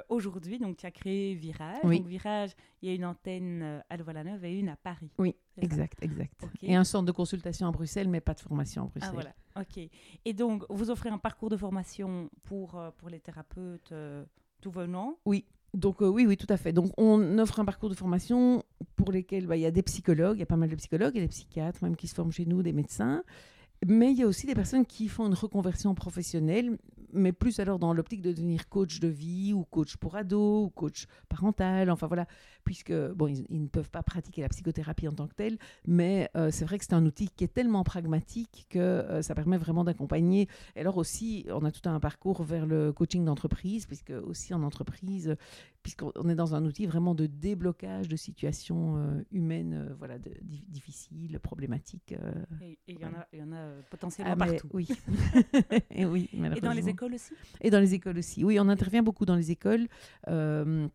aujourd'hui, 0.08 0.58
donc 0.58 0.76
tu 0.78 0.86
as 0.86 0.90
créé 0.90 1.34
Virage. 1.34 1.78
Oui. 1.84 1.98
Donc 1.98 2.08
Virage, 2.08 2.50
il 2.82 2.88
y 2.88 2.92
a 2.92 2.94
une 2.96 3.04
antenne 3.04 3.82
à 3.88 3.96
Louvain-la-Neuve 3.96 4.44
et 4.44 4.58
une 4.58 4.68
à 4.68 4.76
Paris. 4.76 5.10
Oui, 5.18 5.36
exact, 5.56 6.02
exact. 6.02 6.42
Ok. 6.42 6.62
Et 6.62 6.74
un 6.74 6.82
centre 6.82 7.06
de 7.06 7.12
consultation 7.12 7.68
à 7.68 7.70
Bruxelles, 7.70 8.08
mais 8.08 8.20
pas 8.20 8.34
de 8.34 8.40
formation 8.40 8.82
à 8.82 8.86
Bruxelles. 8.86 9.10
Ah 9.10 9.14
voilà, 9.14 9.34
ok. 9.60 9.88
Et 10.24 10.32
donc, 10.32 10.64
vous 10.70 10.90
offrez 10.90 11.08
un 11.08 11.18
parcours 11.18 11.50
de 11.50 11.56
formation 11.56 12.30
pour, 12.44 12.76
euh, 12.76 12.90
pour 12.98 13.08
les 13.08 13.20
thérapeutes 13.20 13.92
euh, 13.92 14.24
tout 14.60 14.70
venant? 14.70 15.18
Oui. 15.24 15.44
Donc 15.74 16.00
oui, 16.00 16.24
oui, 16.26 16.38
tout 16.38 16.46
à 16.48 16.56
fait. 16.56 16.72
Donc 16.72 16.92
on 16.96 17.38
offre 17.38 17.60
un 17.60 17.64
parcours 17.66 17.90
de 17.90 17.94
formation 17.94 18.62
pour 18.96 19.12
lesquels 19.12 19.46
bah, 19.46 19.56
il 19.56 19.60
y 19.60 19.66
a 19.66 19.70
des 19.70 19.82
psychologues, 19.82 20.38
il 20.38 20.40
y 20.40 20.42
a 20.42 20.46
pas 20.46 20.56
mal 20.56 20.70
de 20.70 20.76
psychologues, 20.76 21.16
a 21.18 21.20
des 21.20 21.28
psychiatres 21.28 21.84
même 21.84 21.94
qui 21.94 22.08
se 22.08 22.14
forment 22.14 22.32
chez 22.32 22.46
nous, 22.46 22.62
des 22.62 22.72
médecins. 22.72 23.22
Mais 23.86 24.10
il 24.10 24.18
y 24.18 24.22
a 24.22 24.26
aussi 24.26 24.46
des 24.46 24.54
personnes 24.54 24.86
qui 24.86 25.08
font 25.08 25.26
une 25.26 25.34
reconversion 25.34 25.94
professionnelle, 25.94 26.78
mais 27.12 27.32
plus 27.32 27.60
alors 27.60 27.78
dans 27.78 27.92
l'optique 27.92 28.22
de 28.22 28.32
devenir 28.32 28.68
coach 28.68 29.00
de 29.00 29.08
vie 29.08 29.52
ou 29.52 29.64
coach 29.64 29.96
pour 29.96 30.16
ados 30.16 30.66
ou 30.66 30.70
coach 30.70 31.06
parental, 31.28 31.90
enfin 31.90 32.06
voilà, 32.06 32.26
puisque 32.64 32.92
bon, 32.92 33.28
ils, 33.28 33.62
ne 33.62 33.68
peuvent 33.68 33.90
pas 33.90 34.02
pratiquer 34.02 34.42
la 34.42 34.48
psychothérapie 34.48 35.08
en 35.08 35.12
tant 35.12 35.26
que 35.26 35.34
telle, 35.34 35.58
mais 35.86 36.30
euh, 36.36 36.50
c'est 36.50 36.64
vrai 36.64 36.78
que 36.78 36.84
c'est 36.84 36.94
un 36.94 37.04
outil 37.06 37.28
qui 37.28 37.44
est 37.44 37.52
tellement 37.52 37.84
pragmatique 37.84 38.66
que 38.70 38.78
euh, 38.78 39.22
ça 39.22 39.34
permet 39.34 39.58
vraiment 39.58 39.84
d'accompagner. 39.84 40.48
Et 40.76 40.80
alors 40.80 40.96
aussi, 40.96 41.46
on 41.50 41.64
a 41.64 41.70
tout 41.70 41.88
un 41.88 42.00
parcours 42.00 42.42
vers 42.42 42.66
le 42.66 42.92
coaching 42.92 43.24
d'entreprise, 43.24 43.86
puisque 43.86 44.12
aussi 44.24 44.54
en 44.54 44.62
entreprise, 44.62 45.36
puisqu'on 45.88 46.28
est 46.28 46.34
dans 46.34 46.54
un 46.54 46.64
outil 46.66 46.86
vraiment 46.86 47.14
de 47.14 47.24
déblocage 47.24 48.08
de 48.08 48.16
situations 48.16 48.98
euh, 48.98 49.22
humaines, 49.32 49.94
voilà, 49.98 50.18
difficiles, 50.18 51.38
problématiques. 51.40 52.14
et 52.60 52.78
il 52.86 53.00
y, 53.00 53.42
en 53.42 53.52
a 53.52 53.56
euh, 53.56 53.80
potentiellement 53.90 54.34
ah, 54.34 54.36
partout. 54.36 54.68
Oui. 54.74 54.86
et 55.90 56.04
oui, 56.04 56.28
Et 56.56 56.60
dans 56.60 56.72
les 56.72 56.90
écoles 56.90 57.14
aussi? 57.14 57.32
Et 57.62 57.70
dans 57.70 57.80
les 57.80 57.94
écoles 57.94 58.18
aussi. 58.18 58.44
Oui, 58.44 58.58
on 58.60 58.68
intervient 58.68 59.02
beaucoup 59.02 59.24
dans 59.24 59.36
les 59.36 59.50
écoles. 59.50 59.88
Euh, 60.28 60.88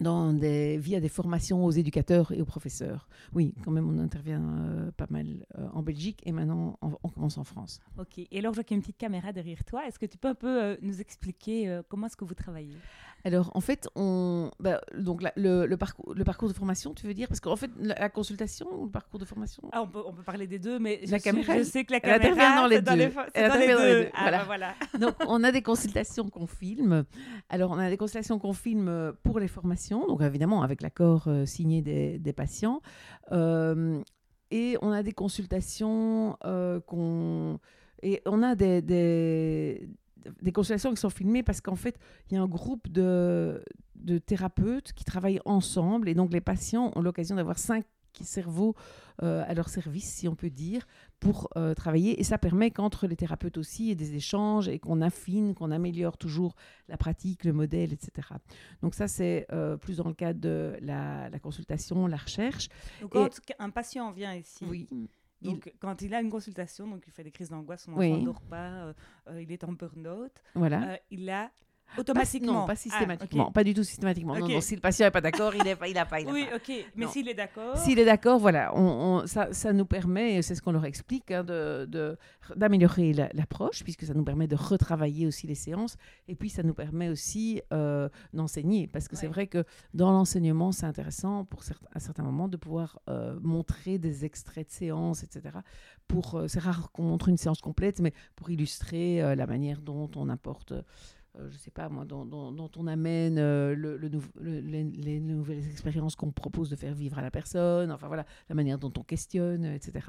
dans 0.00 0.32
des, 0.32 0.78
via 0.78 1.00
des 1.00 1.08
formations 1.08 1.64
aux 1.64 1.72
éducateurs 1.72 2.30
et 2.30 2.40
aux 2.40 2.44
professeurs. 2.44 3.08
Oui, 3.34 3.52
quand 3.64 3.72
même, 3.72 3.88
on 3.88 3.98
intervient 3.98 4.40
euh, 4.40 4.92
pas 4.92 5.08
mal 5.10 5.44
en 5.72 5.82
Belgique 5.82 6.22
et 6.24 6.30
maintenant 6.30 6.78
on, 6.80 7.08
commence 7.08 7.36
en 7.36 7.42
France. 7.42 7.80
Ok, 7.98 8.18
et 8.18 8.38
alors 8.38 8.52
je 8.52 8.58
vois 8.58 8.62
qu'il 8.62 8.76
y 8.76 8.76
a 8.76 8.78
une 8.78 8.82
petite 8.82 8.98
caméra 8.98 9.32
derrière 9.32 9.64
toi. 9.64 9.88
Est-ce 9.88 9.98
que 9.98 10.06
tu 10.06 10.16
peux 10.16 10.28
un 10.28 10.36
peu 10.36 10.78
nous 10.82 11.00
expliquer 11.00 11.80
comment 11.88 12.06
est-ce 12.06 12.16
que 12.16 12.24
vous 12.24 12.34
travaillez? 12.34 12.76
Alors, 13.28 13.50
en 13.54 13.60
fait, 13.60 13.88
on, 13.94 14.50
bah, 14.58 14.80
donc 14.96 15.22
le, 15.36 15.76
parcours, 15.76 16.14
le 16.14 16.24
parcours 16.24 16.48
de 16.48 16.54
formation, 16.54 16.94
tu 16.94 17.06
veux 17.06 17.12
dire? 17.12 17.28
Parce 17.28 17.40
qu'en 17.40 17.56
fait, 17.56 17.70
la, 17.78 18.08
consultation 18.08 18.66
ou 18.72 18.86
le 18.86 18.90
parcours 18.90 19.20
de 19.20 19.26
formation? 19.26 19.62
Ah, 19.70 19.82
on, 19.82 19.86
peut, 19.86 20.02
on 20.06 20.14
peut 20.14 20.22
parler 20.22 20.46
des 20.46 20.58
deux, 20.58 20.78
mais 20.78 21.00
la 21.06 21.18
je, 21.18 21.22
caméra, 21.22 21.58
je 21.58 21.62
sais 21.64 21.84
que 21.84 21.92
la 21.92 22.00
caméra 22.00 22.16
intervient 22.16 22.56
dans 22.56 22.66
les 22.66 22.80
deux. 22.80 22.94
les, 22.94 23.10
elle 23.34 23.48
dans 23.50 23.58
les 23.58 23.66
deux. 23.66 24.10
Ah, 24.14 24.30
bah, 24.30 24.44
voilà. 24.46 24.74
donc, 24.98 25.14
on 25.26 25.44
a 25.44 25.52
des 25.52 25.60
consultations 25.70 26.30
qu'on 26.30 26.46
filme. 26.46 27.04
Alors, 27.50 27.70
on 27.70 27.78
a 27.78 27.90
des 27.90 27.98
consultations 27.98 28.38
qu'on 28.38 28.54
filme 28.54 29.12
pour 29.22 29.40
les 29.40 29.48
formations, 29.48 30.06
donc 30.06 30.22
évidemment 30.22 30.62
avec 30.62 30.80
l'accord 30.80 31.28
euh, 31.28 31.44
signé 31.44 31.82
des, 31.82 32.18
des 32.18 32.32
patients. 32.32 32.80
Euh, 33.32 34.00
et 34.50 34.78
on 34.80 34.90
a 34.90 35.02
des 35.02 35.12
consultations 35.12 36.38
euh, 36.46 36.80
qu'on... 36.80 37.60
Et 38.02 38.22
on 38.26 38.42
a 38.42 38.54
des, 38.54 38.80
des 38.80 39.88
des 40.42 40.52
consultations 40.52 40.90
qui 40.90 41.00
sont 41.00 41.10
filmées 41.10 41.42
parce 41.42 41.60
qu'en 41.60 41.76
fait, 41.76 41.98
il 42.30 42.34
y 42.34 42.36
a 42.36 42.42
un 42.42 42.46
groupe 42.46 42.88
de, 42.90 43.62
de 43.94 44.18
thérapeutes 44.18 44.92
qui 44.92 45.04
travaillent 45.04 45.40
ensemble 45.44 46.08
et 46.08 46.14
donc 46.14 46.32
les 46.32 46.40
patients 46.40 46.92
ont 46.94 47.02
l'occasion 47.02 47.36
d'avoir 47.36 47.58
cinq 47.58 47.84
cerveaux 48.24 48.74
euh, 49.22 49.44
à 49.46 49.54
leur 49.54 49.68
service, 49.68 50.08
si 50.12 50.28
on 50.28 50.34
peut 50.34 50.50
dire, 50.50 50.86
pour 51.18 51.48
euh, 51.56 51.74
travailler. 51.74 52.20
Et 52.20 52.24
ça 52.24 52.38
permet 52.38 52.70
qu'entre 52.70 53.06
les 53.06 53.16
thérapeutes 53.16 53.58
aussi, 53.58 53.84
il 53.84 53.88
y 53.88 53.90
ait 53.90 53.96
des 53.96 54.14
échanges 54.14 54.68
et 54.68 54.78
qu'on 54.78 55.00
affine, 55.00 55.54
qu'on 55.54 55.70
améliore 55.70 56.16
toujours 56.16 56.54
la 56.88 56.96
pratique, 56.96 57.44
le 57.44 57.52
modèle, 57.52 57.92
etc. 57.92 58.28
Donc 58.82 58.94
ça, 58.94 59.08
c'est 59.08 59.46
euh, 59.52 59.76
plus 59.76 59.96
dans 59.96 60.08
le 60.08 60.14
cadre 60.14 60.40
de 60.40 60.76
la, 60.80 61.30
consultation, 61.42 62.06
la 62.06 62.16
recherche. 62.16 62.68
Donc 63.00 63.12
quand 63.12 63.28
un 63.58 63.70
patient 63.70 64.12
vient 64.12 64.34
ici, 64.34 64.64
oui. 64.68 64.88
Donc, 65.42 65.72
quand 65.78 66.02
il 66.02 66.14
a 66.14 66.20
une 66.20 66.30
consultation, 66.30 66.86
donc 66.86 67.04
il 67.06 67.12
fait 67.12 67.22
des 67.22 67.30
crises 67.30 67.50
d'angoisse, 67.50 67.84
son 67.84 67.92
enfant 67.92 68.02
ne 68.02 68.24
dort 68.24 68.42
pas, 68.42 68.70
euh, 68.70 68.92
euh, 69.28 69.42
il 69.42 69.52
est 69.52 69.64
en 69.64 69.72
burn-out, 69.72 70.32
voilà. 70.54 70.90
Euh, 70.90 70.96
il 71.10 71.30
a 71.30 71.50
Automatiquement 71.96 72.52
Non, 72.52 72.66
pas 72.66 72.76
systématiquement. 72.76 73.46
Ah, 73.48 73.52
pas 73.52 73.64
du 73.64 73.74
tout 73.74 73.82
systématiquement. 73.82 74.36
Non, 74.36 74.60
si 74.60 74.74
le 74.74 74.80
patient 74.80 75.06
n'est 75.06 75.10
pas 75.10 75.20
d'accord, 75.20 75.54
il 75.54 75.64
n'a 75.64 75.76
pas, 75.76 75.88
il 75.88 75.96
a 75.96 76.04
pas. 76.04 76.20
Il 76.20 76.28
oui, 76.30 76.46
ok. 76.54 76.72
Mais 76.96 77.06
s'il 77.06 77.28
est 77.28 77.34
d'accord. 77.34 77.76
S'il 77.76 77.98
est 77.98 78.04
d'accord, 78.04 78.38
voilà. 78.38 78.76
On, 78.76 79.26
ça, 79.26 79.52
ça, 79.52 79.72
nous 79.72 79.86
permet, 79.86 80.42
c'est 80.42 80.54
ce 80.54 80.62
qu'on 80.62 80.72
leur 80.72 80.84
explique, 80.84 81.30
hein, 81.30 81.44
d'améliorer 82.56 83.12
de, 83.12 83.24
l'approche, 83.32 83.82
puisque 83.84 84.04
ça 84.04 84.14
nous 84.14 84.24
permet 84.24 84.46
de 84.46 84.54
retravailler 84.56 85.26
aussi 85.26 85.46
les 85.46 85.54
séances. 85.54 85.96
Et 86.28 86.34
puis, 86.34 86.50
ça 86.50 86.62
nous 86.62 86.74
permet 86.74 87.08
aussi 87.08 87.62
euh, 87.72 88.08
d'enseigner. 88.32 88.86
Parce 88.86 89.08
que 89.08 89.16
c'est 89.16 89.26
vrai 89.26 89.46
que 89.46 89.64
dans 89.94 90.12
l'enseignement, 90.12 90.72
c'est 90.72 90.86
intéressant 90.86 91.44
pour 91.44 91.62
certains, 91.62 91.88
à 91.94 92.00
certains 92.00 92.22
moments 92.22 92.48
de 92.48 92.56
pouvoir 92.56 93.00
euh, 93.08 93.38
montrer 93.42 93.98
des 93.98 94.24
extraits 94.24 94.68
de 94.68 94.72
séances, 94.72 95.22
etc. 95.22 95.58
Pour, 96.06 96.34
euh, 96.34 96.48
c'est 96.48 96.60
rare 96.60 96.90
qu'on 96.92 97.04
montre 97.04 97.28
une 97.28 97.36
séance 97.36 97.60
complète, 97.60 98.00
mais 98.00 98.12
pour 98.36 98.50
illustrer 98.50 99.34
la 99.34 99.46
manière 99.46 99.80
dont 99.80 100.10
on 100.16 100.28
apporte 100.28 100.72
je 101.38 101.54
ne 101.54 101.58
sais 101.58 101.70
pas 101.70 101.88
moi, 101.88 102.04
dont, 102.04 102.70
on 102.76 102.86
amène 102.86 103.38
euh, 103.38 103.74
le, 103.74 103.96
les, 104.40 105.20
nouvelles 105.20 105.66
expériences 105.70 106.16
qu'on 106.16 106.30
propose 106.30 106.70
de 106.70 106.76
faire 106.76 106.94
vivre 106.94 107.18
à 107.18 107.22
la 107.22 107.30
personne, 107.30 107.90
enfin 107.92 108.08
voilà, 108.08 108.26
la 108.48 108.54
manière 108.54 108.78
dont 108.78 108.92
on 108.96 109.02
questionne, 109.02 109.64
etc. 109.64 110.06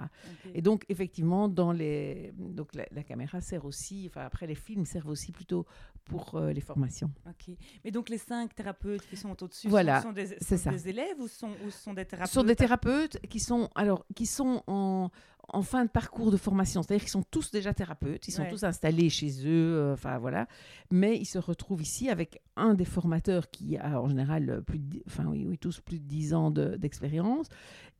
Et 0.53 0.61
donc, 0.61 0.85
effectivement, 0.89 1.47
dans 1.47 1.71
les, 1.71 2.33
donc 2.37 2.69
la, 2.73 3.03
caméra 3.03 3.41
sert 3.41 3.65
aussi, 3.65 4.05
enfin 4.09 4.21
après, 4.21 4.47
les 4.47 4.55
films 4.55 4.85
servent 4.85 5.09
aussi 5.09 5.31
plutôt 5.31 5.65
pour 6.05 6.35
euh, 6.35 6.51
les 6.51 6.61
formations. 6.61 7.11
Ok. 7.27 7.55
Mais 7.83 7.91
donc, 7.91 8.09
les 8.09 8.17
cinq 8.17 8.55
thérapeutes 8.55 9.05
qui 9.07 9.17
sont 9.17 9.41
au-dessus 9.43 9.67
voilà, 9.67 10.01
sont, 10.01 10.11
des, 10.11 10.37
sont 10.39 10.71
des 10.71 10.89
élèves 10.89 11.19
ou 11.19 11.27
sont, 11.27 11.51
ou 11.65 11.69
sont 11.69 11.93
des 11.93 12.05
thérapeutes 12.05 12.29
Ce 12.29 12.33
sont 12.33 12.43
des 12.43 12.55
thérapeutes 12.55 13.19
qui 13.29 13.39
sont, 13.39 13.69
alors, 13.75 14.05
qui 14.15 14.25
sont 14.25 14.63
en, 14.67 15.09
en 15.53 15.61
fin 15.61 15.85
de 15.85 15.89
parcours 15.89 16.31
de 16.31 16.37
formation. 16.37 16.83
C'est-à-dire 16.83 17.01
qu'ils 17.01 17.11
sont 17.11 17.23
tous 17.23 17.51
déjà 17.51 17.73
thérapeutes, 17.73 18.27
ils 18.27 18.31
sont 18.31 18.45
tous 18.49 18.63
installés 18.63 19.09
chez 19.09 19.45
eux, 19.45 19.75
euh, 19.75 19.93
enfin 19.93 20.17
voilà. 20.17 20.47
Mais 20.91 21.17
ils 21.17 21.25
se 21.25 21.37
retrouvent 21.39 21.81
ici 21.81 22.09
avec 22.09 22.41
un 22.55 22.73
des 22.73 22.85
formateurs 22.85 23.49
qui 23.49 23.77
a 23.77 24.01
en 24.01 24.09
général 24.09 24.63
plus 24.65 24.79
de, 24.79 25.01
enfin 25.07 25.25
oui, 25.27 25.45
oui, 25.47 25.57
tous 25.57 25.79
plus 25.79 25.99
de 25.99 26.05
10 26.05 26.33
ans 26.33 26.51
d'expérience. 26.51 27.47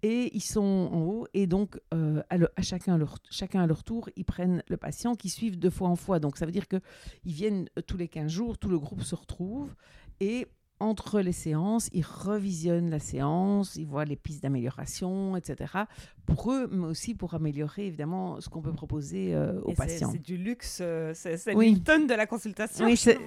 et 0.04 0.36
ils 0.36 0.42
sont 0.42 0.90
en 0.92 1.02
haut. 1.02 1.28
Et 1.34 1.48
donc, 1.48 1.80
euh, 1.94 2.22
à, 2.30 2.62
chacun, 2.62 2.98
leur, 2.98 3.18
chacun 3.30 3.64
à 3.64 3.68
leur 3.68 3.84
tour, 3.84 4.10
ils 4.16 4.26
prennent 4.26 4.64
le 4.68 4.78
patient 4.78 5.16
qui 5.16 5.30
suivent 5.30 5.60
de 5.60 5.70
fois 5.70 5.90
en 5.90 5.96
fois. 5.96 6.20
Donc, 6.20 6.38
ça 6.38 6.46
veut 6.46 6.52
dire 6.52 6.68
qu'ils 6.68 6.82
viennent 7.26 7.70
tous 7.88 7.98
les 7.98 8.08
15 8.08 8.32
jours, 8.32 8.58
tout 8.58 8.70
le 8.70 8.80
groupe 8.80 9.04
se 9.04 9.16
retrouve. 9.16 9.74
Et 10.20 10.48
entre 10.80 11.20
les 11.20 11.32
séances, 11.32 11.90
ils 11.94 12.06
revisionnent 12.06 12.90
la 12.90 13.00
séance, 13.00 13.76
ils 13.76 13.86
voient 13.86 14.06
les 14.06 14.16
pistes 14.16 14.44
d'amélioration, 14.44 15.36
etc. 15.36 15.74
Pour 16.26 16.52
eux, 16.52 16.70
mais 16.72 16.86
aussi 16.86 17.16
pour 17.16 17.34
améliorer 17.34 17.88
évidemment 17.88 18.40
ce 18.40 18.50
qu'on 18.50 18.62
peut 18.62 18.72
proposer 18.72 19.34
euh, 19.34 19.60
aux 19.64 19.74
patients. 19.74 20.12
C'est 20.12 20.22
du 20.22 20.38
luxe, 20.38 20.80
euh, 20.82 21.12
c'est 21.14 21.54
une 21.54 21.84
tonne 21.84 22.08
de 22.08 22.14
la 22.14 22.26
consultation. 22.26 22.86
Oui, 22.86 22.96
c'est 22.96 23.20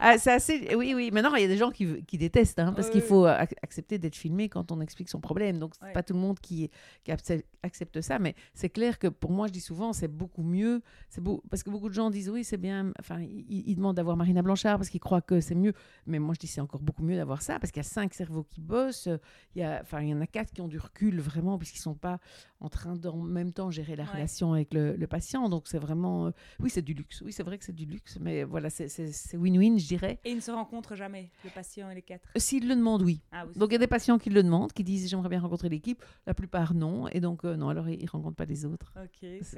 ah, 0.00 0.16
assez. 0.26 0.74
Oui, 0.74 0.94
oui. 0.94 1.10
Maintenant, 1.12 1.34
il 1.34 1.42
y 1.42 1.44
a 1.44 1.48
des 1.48 1.58
gens 1.58 1.70
qui, 1.70 2.02
qui 2.04 2.16
détestent, 2.16 2.58
hein, 2.58 2.72
parce 2.72 2.88
qu'il 2.88 3.02
faut 3.02 3.26
accepter 3.26 3.98
d'être 3.98 4.16
filmé 4.16 4.48
quand 4.48 4.72
on 4.72 4.80
explique 4.80 5.10
son 5.10 5.20
problème. 5.20 5.58
Donc, 5.58 5.74
c'est 5.80 5.92
pas 5.92 6.02
tout 6.02 6.14
le 6.14 6.20
monde 6.20 6.40
qui, 6.40 6.70
qui 7.04 7.12
accepte 7.12 8.00
ça, 8.00 8.18
mais 8.18 8.34
c'est 8.54 8.70
clair 8.70 8.98
que 8.98 9.08
pour 9.08 9.30
moi, 9.30 9.46
je 9.46 9.52
dis 9.52 9.60
souvent, 9.60 9.92
c'est 9.92 10.08
beaucoup 10.08 10.42
mieux. 10.42 10.82
C'est 11.10 11.20
beau, 11.20 11.42
parce 11.50 11.62
que 11.62 11.70
beaucoup 11.70 11.90
de 11.90 11.94
gens 11.94 12.08
disent 12.10 12.30
oui, 12.30 12.44
c'est 12.44 12.56
bien. 12.56 12.92
Enfin, 12.98 13.20
ils, 13.20 13.74
demandent 13.74 13.96
d'avoir 13.96 14.16
Marina 14.16 14.42
Blanchard 14.42 14.78
parce 14.78 14.88
qu'ils 14.88 15.00
croient 15.00 15.20
que 15.20 15.40
c'est 15.40 15.54
mieux. 15.54 15.74
Mais 16.06 16.18
moi, 16.18 16.34
je 16.34 16.40
dis 16.40 16.46
c'est 16.46 16.62
encore 16.62 16.80
beaucoup 16.80 17.02
mieux 17.02 17.16
d'avoir 17.16 17.42
ça 17.42 17.58
parce 17.58 17.70
qu'il 17.70 17.82
y 17.82 17.86
a 17.86 17.88
cinq 17.88 18.14
cerveaux 18.14 18.44
qui 18.44 18.62
bossent. 18.62 19.08
Il 19.54 19.60
y 19.60 19.64
a, 19.64 19.80
enfin, 19.82 20.00
il 20.00 20.08
y 20.08 20.14
en 20.14 20.20
a 20.20 20.26
quatre 20.26 20.52
qui 20.52 20.62
ont 20.62 20.68
du 20.68 20.78
recul 20.78 21.20
vraiment 21.20 21.58
puisqu'ils 21.58 21.80
sont 21.80 21.94
pas 21.94 22.20
en 22.60 22.68
train 22.68 22.94
d'en 22.94 23.16
même 23.16 23.52
temps 23.52 23.70
gérer 23.70 23.96
la 23.96 24.04
relation 24.04 24.52
avec 24.52 24.72
le, 24.74 25.06
patient. 25.06 25.48
Donc, 25.48 25.66
c'est 25.66 25.78
vraiment, 25.78 26.26
euh, 26.26 26.30
oui, 26.60 26.70
c'est 26.70 26.82
du 26.82 26.94
luxe. 26.94 27.22
Oui, 27.22 27.32
c'est 27.32 27.42
vrai 27.42 27.58
que 27.58 27.64
c'est 27.64 27.74
du 27.74 27.86
luxe, 27.86 28.18
mais 28.20 28.44
voilà, 28.44 28.70
c'est 28.70 28.86
win-win. 29.34 29.76
Et 30.24 30.30
ils 30.30 30.36
ne 30.36 30.40
se 30.40 30.50
rencontrent 30.50 30.94
jamais, 30.94 31.30
le 31.42 31.50
patient 31.50 31.90
et 31.90 31.94
les 31.94 32.02
quatre? 32.02 32.28
S'ils 32.36 32.68
le 32.68 32.76
demandent, 32.76 33.02
oui. 33.02 33.22
Ah, 33.32 33.46
donc 33.56 33.70
il 33.70 33.72
y 33.72 33.76
a 33.76 33.78
des 33.78 33.86
patients 33.86 34.18
qui 34.18 34.30
le 34.30 34.42
demandent, 34.42 34.72
qui 34.72 34.84
disent 34.84 35.08
j'aimerais 35.08 35.28
bien 35.28 35.40
rencontrer 35.40 35.68
l'équipe. 35.68 36.04
La 36.26 36.34
plupart, 36.34 36.74
non. 36.74 37.08
Et 37.08 37.20
donc, 37.20 37.44
euh, 37.44 37.56
non, 37.56 37.68
alors 37.68 37.88
ils 37.88 38.04
ne 38.04 38.10
rencontrent 38.10 38.36
pas 38.36 38.44
les 38.44 38.64
autres. 38.64 38.94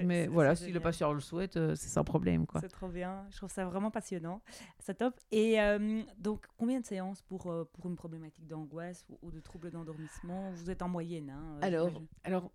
Mais 0.03 0.27
voilà, 0.27 0.55
si 0.55 0.71
le 0.71 0.81
patient 0.81 1.13
le 1.13 1.21
souhaite, 1.21 1.57
euh, 1.57 1.75
c'est 1.75 1.89
sans 1.89 2.05
problème. 2.05 2.47
C'est 2.61 2.69
trop 2.69 2.89
bien. 2.89 3.27
Je 3.31 3.37
trouve 3.37 3.51
ça 3.51 3.65
vraiment 3.65 3.91
passionnant. 3.91 4.41
C'est 4.79 4.99
top. 4.99 5.19
Et 5.31 5.61
euh, 5.61 6.03
donc, 6.19 6.47
combien 6.57 6.81
de 6.81 6.87
séances 6.87 7.23
pour, 7.23 7.43
pour 7.73 7.87
une 7.87 7.97
problématique 7.97 8.47
d'angoisse 8.47 9.05
ou, 9.23 9.31
de 9.31 9.41
troubles 9.41 9.71
d'endormissement? 9.71 10.51
Vous 10.53 10.71
êtes 10.71 10.83
en 10.83 10.89
moyenne 10.89 11.31
hein, 11.31 11.59
alors, 11.61 11.91
alors, 12.25 12.53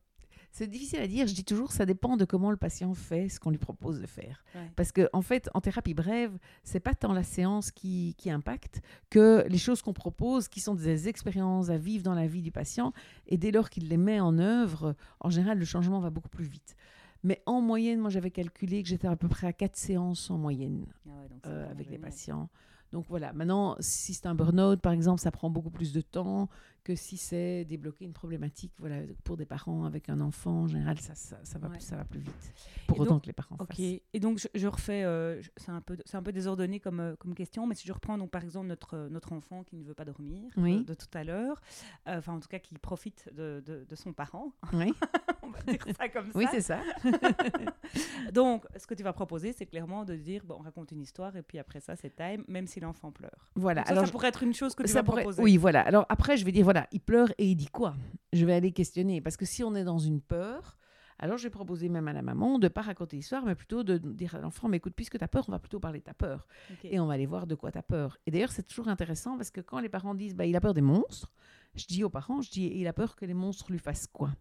c'est 0.51 0.67
difficile 0.67 0.99
à 0.99 1.07
dire. 1.07 1.27
Je 1.27 1.33
dis 1.33 1.43
toujours, 1.43 1.71
ça 1.71 1.85
dépend 1.85 2.17
de 2.17 2.25
comment 2.25 2.51
le 2.51 2.57
patient 2.57 2.93
fait 2.93 3.29
ce 3.29 3.39
qu'on 3.39 3.51
lui 3.51 3.57
propose 3.57 3.99
de 3.99 4.07
faire. 4.07 4.43
Parce 4.75 4.91
que 4.91 5.09
en 5.13 5.21
fait, 5.21 5.49
en 5.53 5.61
thérapie 5.61 5.93
brève, 5.93 6.37
c'est 6.63 6.79
pas 6.79 6.95
tant 6.95 7.13
la 7.13 7.23
séance 7.23 7.71
qui, 7.71 8.15
qui 8.17 8.29
impacte 8.29 8.81
que 9.09 9.45
les 9.49 9.57
choses 9.57 9.81
qu'on 9.81 9.93
propose, 9.93 10.47
qui 10.47 10.59
sont 10.59 10.75
des 10.75 11.07
expériences 11.07 11.69
à 11.69 11.77
vivre 11.77 12.03
dans 12.03 12.15
la 12.15 12.27
vie 12.27 12.41
du 12.41 12.51
patient. 12.51 12.93
Et 13.27 13.37
dès 13.37 13.51
lors 13.51 13.69
qu'il 13.69 13.87
les 13.87 13.97
met 13.97 14.19
en 14.19 14.39
œuvre, 14.39 14.95
en 15.19 15.29
général, 15.29 15.59
le 15.59 15.65
changement 15.65 15.99
va 15.99 16.09
beaucoup 16.09 16.29
plus 16.29 16.45
vite. 16.45 16.75
Mais 17.23 17.41
en 17.45 17.61
moyenne, 17.61 17.99
moi, 17.99 18.09
j'avais 18.09 18.31
calculé 18.31 18.83
que 18.83 18.89
j'étais 18.89 19.07
à 19.07 19.15
peu 19.15 19.27
près 19.27 19.47
à 19.47 19.53
quatre 19.53 19.75
séances 19.75 20.29
en 20.29 20.37
moyenne 20.37 20.85
ah 21.07 21.09
euh, 21.47 21.71
avec 21.71 21.89
les 21.89 21.97
patients. 21.97 22.49
Donc 22.91 23.05
voilà, 23.09 23.33
maintenant, 23.33 23.75
si 23.79 24.13
c'est 24.13 24.27
un 24.27 24.35
burn-out, 24.35 24.79
par 24.79 24.93
exemple, 24.93 25.19
ça 25.19 25.31
prend 25.31 25.49
beaucoup 25.49 25.69
plus 25.69 25.91
de 25.91 26.01
temps 26.01 26.47
que 26.87 26.95
si 26.95 27.17
c'est 27.17 27.65
débloquer 27.65 28.05
une 28.05 28.13
problématique. 28.13 28.71
Voilà, 28.79 29.01
pour 29.25 29.35
des 29.35 29.45
parents 29.45 29.83
avec 29.83 30.07
un 30.07 30.21
enfant, 30.21 30.61
en 30.63 30.67
général, 30.67 30.97
ça, 30.99 31.15
ça, 31.15 31.37
ça 31.43 31.59
va, 31.59 31.67
Ouais. 31.67 31.73
plus, 31.77 31.81
ça 31.85 31.97
va 31.97 32.05
plus 32.05 32.21
vite. 32.21 32.53
Pour 32.87 32.97
Et 32.97 33.01
autant 33.01 33.15
donc- 33.15 33.23
que 33.23 33.27
les 33.27 33.33
parents 33.33 33.57
Ok, 33.59 33.75
fassent. 33.75 33.79
et 33.79 34.19
donc 34.21 34.39
je, 34.39 34.47
je 34.55 34.67
refais, 34.67 35.03
euh, 35.03 35.41
c'est 35.57 35.71
un, 35.71 35.81
peu, 35.81 35.97
un 36.13 36.23
peu 36.23 36.31
désordonné 36.31 36.79
comme, 36.79 37.01
euh, 37.01 37.15
comme 37.17 37.35
question, 37.35 37.67
mais 37.67 37.75
si 37.75 37.85
je 37.85 37.91
reprends 37.91 38.17
donc 38.17 38.31
par 38.31 38.41
exemple 38.43 38.67
notre, 38.67 38.93
euh, 38.95 39.09
notre 39.09 39.33
enfant 39.33 39.63
qui 39.65 39.75
ne 39.75 39.83
veut 39.83 39.93
pas 39.93 40.05
dormir 40.05 40.49
Oui. 40.55 40.77
de, 40.79 40.83
de 40.83 40.93
tout 40.93 41.07
à 41.13 41.25
l'heure, 41.25 41.59
enfin 42.05 42.33
en 42.35 42.39
tout 42.39 42.47
cas 42.47 42.59
qui 42.59 42.77
profite 42.77 43.29
de, 43.35 43.61
de, 43.65 43.85
de 43.89 43.95
son 43.95 44.13
parent, 44.13 44.53
Oui, 44.71 44.93
on 45.43 45.49
va 45.49 45.59
dire 45.63 45.83
ça 45.97 46.07
comme 46.07 46.29
oui 46.35 46.45
ça. 46.45 46.51
c'est 46.53 46.61
ça. 46.61 46.79
Donc 48.33 48.65
ce 48.77 48.85
que 48.87 48.93
tu 48.93 49.03
vas 49.03 49.13
proposer, 49.13 49.53
c'est 49.53 49.65
clairement 49.65 50.05
de 50.05 50.15
dire, 50.15 50.43
bon, 50.45 50.55
on 50.59 50.63
raconte 50.63 50.91
une 50.91 51.01
histoire 51.01 51.35
et 51.35 51.41
puis 51.41 51.59
après 51.59 51.79
ça 51.79 51.95
c'est 51.95 52.15
time, 52.15 52.43
même 52.47 52.67
si 52.67 52.79
l'enfant 52.79 53.11
pleure. 53.11 53.49
Voilà. 53.55 53.81
Donc 53.81 53.87
ça, 53.87 53.91
Alors, 53.93 54.05
ça 54.05 54.11
pourrait 54.11 54.27
être 54.29 54.43
une 54.43 54.53
chose 54.53 54.75
que 54.75 54.83
tu 54.83 54.89
ça 54.89 54.99
vas 54.99 55.03
pourrait- 55.03 55.21
proposer. 55.23 55.41
Oui, 55.41 55.57
voilà. 55.57 55.81
Alors 55.81 56.05
après, 56.09 56.37
je 56.37 56.45
vais 56.45 56.51
dire, 56.51 56.63
voilà, 56.63 56.76
il 56.91 56.99
pleure 56.99 57.31
et 57.37 57.49
il 57.49 57.55
dit 57.55 57.67
quoi? 57.67 57.95
Je 58.33 58.45
vais 58.45 58.53
aller 58.53 58.71
questionner. 58.71 59.21
Parce 59.21 59.37
que 59.37 59.45
si 59.45 59.63
on 59.63 59.73
est 59.73 59.83
dans 59.83 59.97
une 59.97 60.21
peur, 60.21 60.77
alors 61.19 61.37
je 61.37 61.43
vais 61.43 61.49
proposer 61.49 61.89
même 61.89 62.07
à 62.07 62.13
la 62.13 62.21
maman 62.21 62.59
de 62.59 62.65
ne 62.65 62.69
pas 62.69 62.81
raconter 62.81 63.15
l'histoire, 63.15 63.45
mais 63.45 63.55
plutôt 63.55 63.83
de 63.83 63.97
dire 63.97 64.35
à 64.35 64.39
l'enfant, 64.39 64.67
mais 64.67 64.77
écoute, 64.77 64.93
puisque 64.95 65.17
tu 65.17 65.23
as 65.23 65.27
peur, 65.27 65.45
on 65.47 65.51
va 65.51 65.59
plutôt 65.59 65.79
parler 65.79 65.99
de 65.99 66.03
ta 66.03 66.13
peur. 66.13 66.47
Et 66.83 66.99
on 66.99 67.07
va 67.07 67.13
aller 67.13 67.25
voir 67.25 67.47
de 67.47 67.55
quoi 67.55 67.71
tu 67.71 67.77
as 67.77 67.83
peur. 67.83 68.17
Et 68.25 68.31
d'ailleurs, 68.31 68.51
c'est 68.51 68.67
toujours 68.67 68.87
intéressant 68.87 69.37
parce 69.37 69.49
que 69.49 69.61
quand 69.61 69.79
les 69.79 69.89
parents 69.89 70.13
disent, 70.13 70.35
bah, 70.35 70.45
il 70.45 70.55
a 70.55 70.61
peur 70.61 70.73
des 70.73 70.81
monstres, 70.81 71.31
je 71.75 71.85
dis 71.85 72.03
aux 72.03 72.09
parents, 72.09 72.41
je 72.41 72.51
dis, 72.51 72.71
il 72.73 72.87
a 72.87 72.93
peur 72.93 73.15
que 73.15 73.25
les 73.25 73.33
monstres 73.33 73.71
lui 73.71 73.79
fassent 73.79 74.07
quoi? 74.07 74.31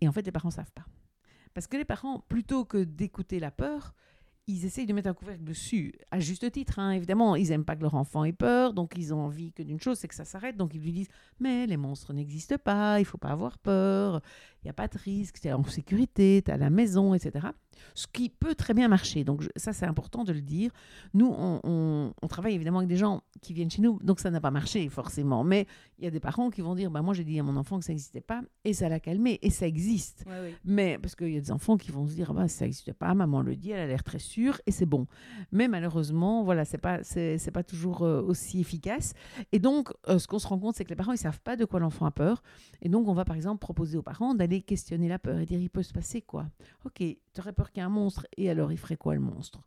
Et 0.00 0.08
en 0.08 0.12
fait, 0.12 0.22
les 0.22 0.32
parents 0.32 0.48
ne 0.48 0.54
savent 0.54 0.72
pas. 0.72 0.86
Parce 1.54 1.66
que 1.66 1.76
les 1.76 1.84
parents, 1.84 2.20
plutôt 2.20 2.64
que 2.64 2.82
d'écouter 2.82 3.38
la 3.38 3.50
peur, 3.50 3.94
ils 4.48 4.64
essayent 4.64 4.86
de 4.86 4.92
mettre 4.92 5.08
un 5.08 5.14
couvercle 5.14 5.44
dessus, 5.44 5.94
à 6.10 6.18
juste 6.18 6.50
titre, 6.50 6.78
hein, 6.78 6.90
évidemment. 6.90 7.36
Ils 7.36 7.48
n'aiment 7.50 7.64
pas 7.64 7.76
que 7.76 7.82
leur 7.82 7.94
enfant 7.94 8.24
ait 8.24 8.32
peur, 8.32 8.72
donc 8.72 8.92
ils 8.96 9.14
ont 9.14 9.20
envie 9.20 9.52
que 9.52 9.62
d'une 9.62 9.80
chose, 9.80 9.98
c'est 9.98 10.08
que 10.08 10.14
ça 10.14 10.24
s'arrête. 10.24 10.56
Donc 10.56 10.74
ils 10.74 10.80
lui 10.80 10.92
disent, 10.92 11.08
mais 11.38 11.66
les 11.66 11.76
monstres 11.76 12.12
n'existent 12.12 12.58
pas, 12.58 12.98
il 12.98 13.04
faut 13.04 13.18
pas 13.18 13.30
avoir 13.30 13.58
peur, 13.58 14.20
il 14.62 14.66
n'y 14.66 14.70
a 14.70 14.74
pas 14.74 14.88
de 14.88 14.98
risque, 14.98 15.40
tu 15.40 15.48
es 15.48 15.52
en 15.52 15.62
sécurité, 15.64 16.42
tu 16.44 16.50
es 16.50 16.54
à 16.54 16.56
la 16.56 16.70
maison, 16.70 17.14
etc. 17.14 17.48
Ce 17.94 18.06
qui 18.06 18.28
peut 18.28 18.54
très 18.54 18.74
bien 18.74 18.88
marcher. 18.88 19.24
Donc 19.24 19.42
je- 19.42 19.48
ça, 19.56 19.72
c'est 19.72 19.86
important 19.86 20.24
de 20.24 20.32
le 20.32 20.40
dire. 20.40 20.70
Nous, 21.14 21.26
on, 21.26 21.60
on- 21.64 22.12
on 22.22 22.28
travaille 22.28 22.54
évidemment 22.54 22.78
avec 22.78 22.88
des 22.88 22.96
gens 22.96 23.22
qui 23.40 23.52
viennent 23.52 23.70
chez 23.70 23.82
nous, 23.82 23.98
donc 24.02 24.20
ça 24.20 24.30
n'a 24.30 24.40
pas 24.40 24.50
marché 24.50 24.88
forcément. 24.88 25.44
Mais 25.44 25.66
il 25.98 26.04
y 26.04 26.06
a 26.06 26.10
des 26.10 26.20
parents 26.20 26.50
qui 26.50 26.60
vont 26.60 26.74
dire, 26.74 26.90
bah, 26.90 27.02
moi 27.02 27.14
j'ai 27.14 27.24
dit 27.24 27.38
à 27.38 27.42
mon 27.42 27.56
enfant 27.56 27.78
que 27.78 27.84
ça 27.84 27.92
n'existait 27.92 28.20
pas, 28.20 28.42
et 28.64 28.72
ça 28.72 28.88
l'a 28.88 29.00
calmé, 29.00 29.38
et 29.42 29.50
ça 29.50 29.66
existe. 29.66 30.24
Ouais, 30.26 30.32
oui. 30.50 30.54
Mais 30.64 30.98
parce 30.98 31.14
qu'il 31.14 31.32
y 31.32 31.36
a 31.36 31.40
des 31.40 31.50
enfants 31.52 31.76
qui 31.76 31.90
vont 31.90 32.06
se 32.06 32.14
dire, 32.14 32.28
ah 32.30 32.34
bah, 32.34 32.48
ça 32.48 32.64
n'existe 32.64 32.92
pas, 32.92 33.12
maman 33.14 33.42
le 33.42 33.56
dit, 33.56 33.70
elle 33.72 33.80
a 33.80 33.86
l'air 33.86 34.02
très 34.04 34.18
sûre, 34.18 34.60
et 34.66 34.70
c'est 34.70 34.86
bon. 34.86 35.06
Mais 35.50 35.68
malheureusement, 35.68 36.44
voilà, 36.44 36.64
c'est 36.64 36.78
pas, 36.78 37.02
c'est, 37.02 37.38
c'est 37.38 37.50
pas 37.50 37.62
toujours 37.64 38.02
euh, 38.02 38.22
aussi 38.22 38.60
efficace. 38.60 39.14
Et 39.52 39.58
donc, 39.58 39.90
euh, 40.08 40.18
ce 40.18 40.26
qu'on 40.26 40.38
se 40.38 40.46
rend 40.46 40.58
compte, 40.58 40.76
c'est 40.76 40.84
que 40.84 40.90
les 40.90 40.96
parents, 40.96 41.12
ils 41.12 41.18
savent 41.18 41.40
pas 41.40 41.56
de 41.56 41.64
quoi 41.64 41.80
l'enfant 41.80 42.06
a 42.06 42.10
peur. 42.10 42.42
Et 42.80 42.88
donc, 42.88 43.08
on 43.08 43.14
va 43.14 43.24
par 43.24 43.36
exemple 43.36 43.58
proposer 43.60 43.98
aux 43.98 44.02
parents 44.02 44.34
d'aller 44.34 44.60
questionner 44.62 45.08
la 45.08 45.18
peur 45.18 45.38
et 45.38 45.46
dire, 45.46 45.60
il 45.60 45.70
peut 45.70 45.82
se 45.82 45.92
passer 45.92 46.22
quoi? 46.22 46.46
Ok, 46.84 47.02
aurais 47.40 47.52
peur 47.52 47.70
qu'il 47.70 47.78
y 47.78 47.80
ait 47.80 47.86
un 47.86 47.90
monstre, 47.90 48.26
et 48.36 48.50
alors 48.50 48.72
il 48.72 48.78
ferait 48.78 48.96
quoi 48.96 49.14
le 49.14 49.20
monstre? 49.20 49.60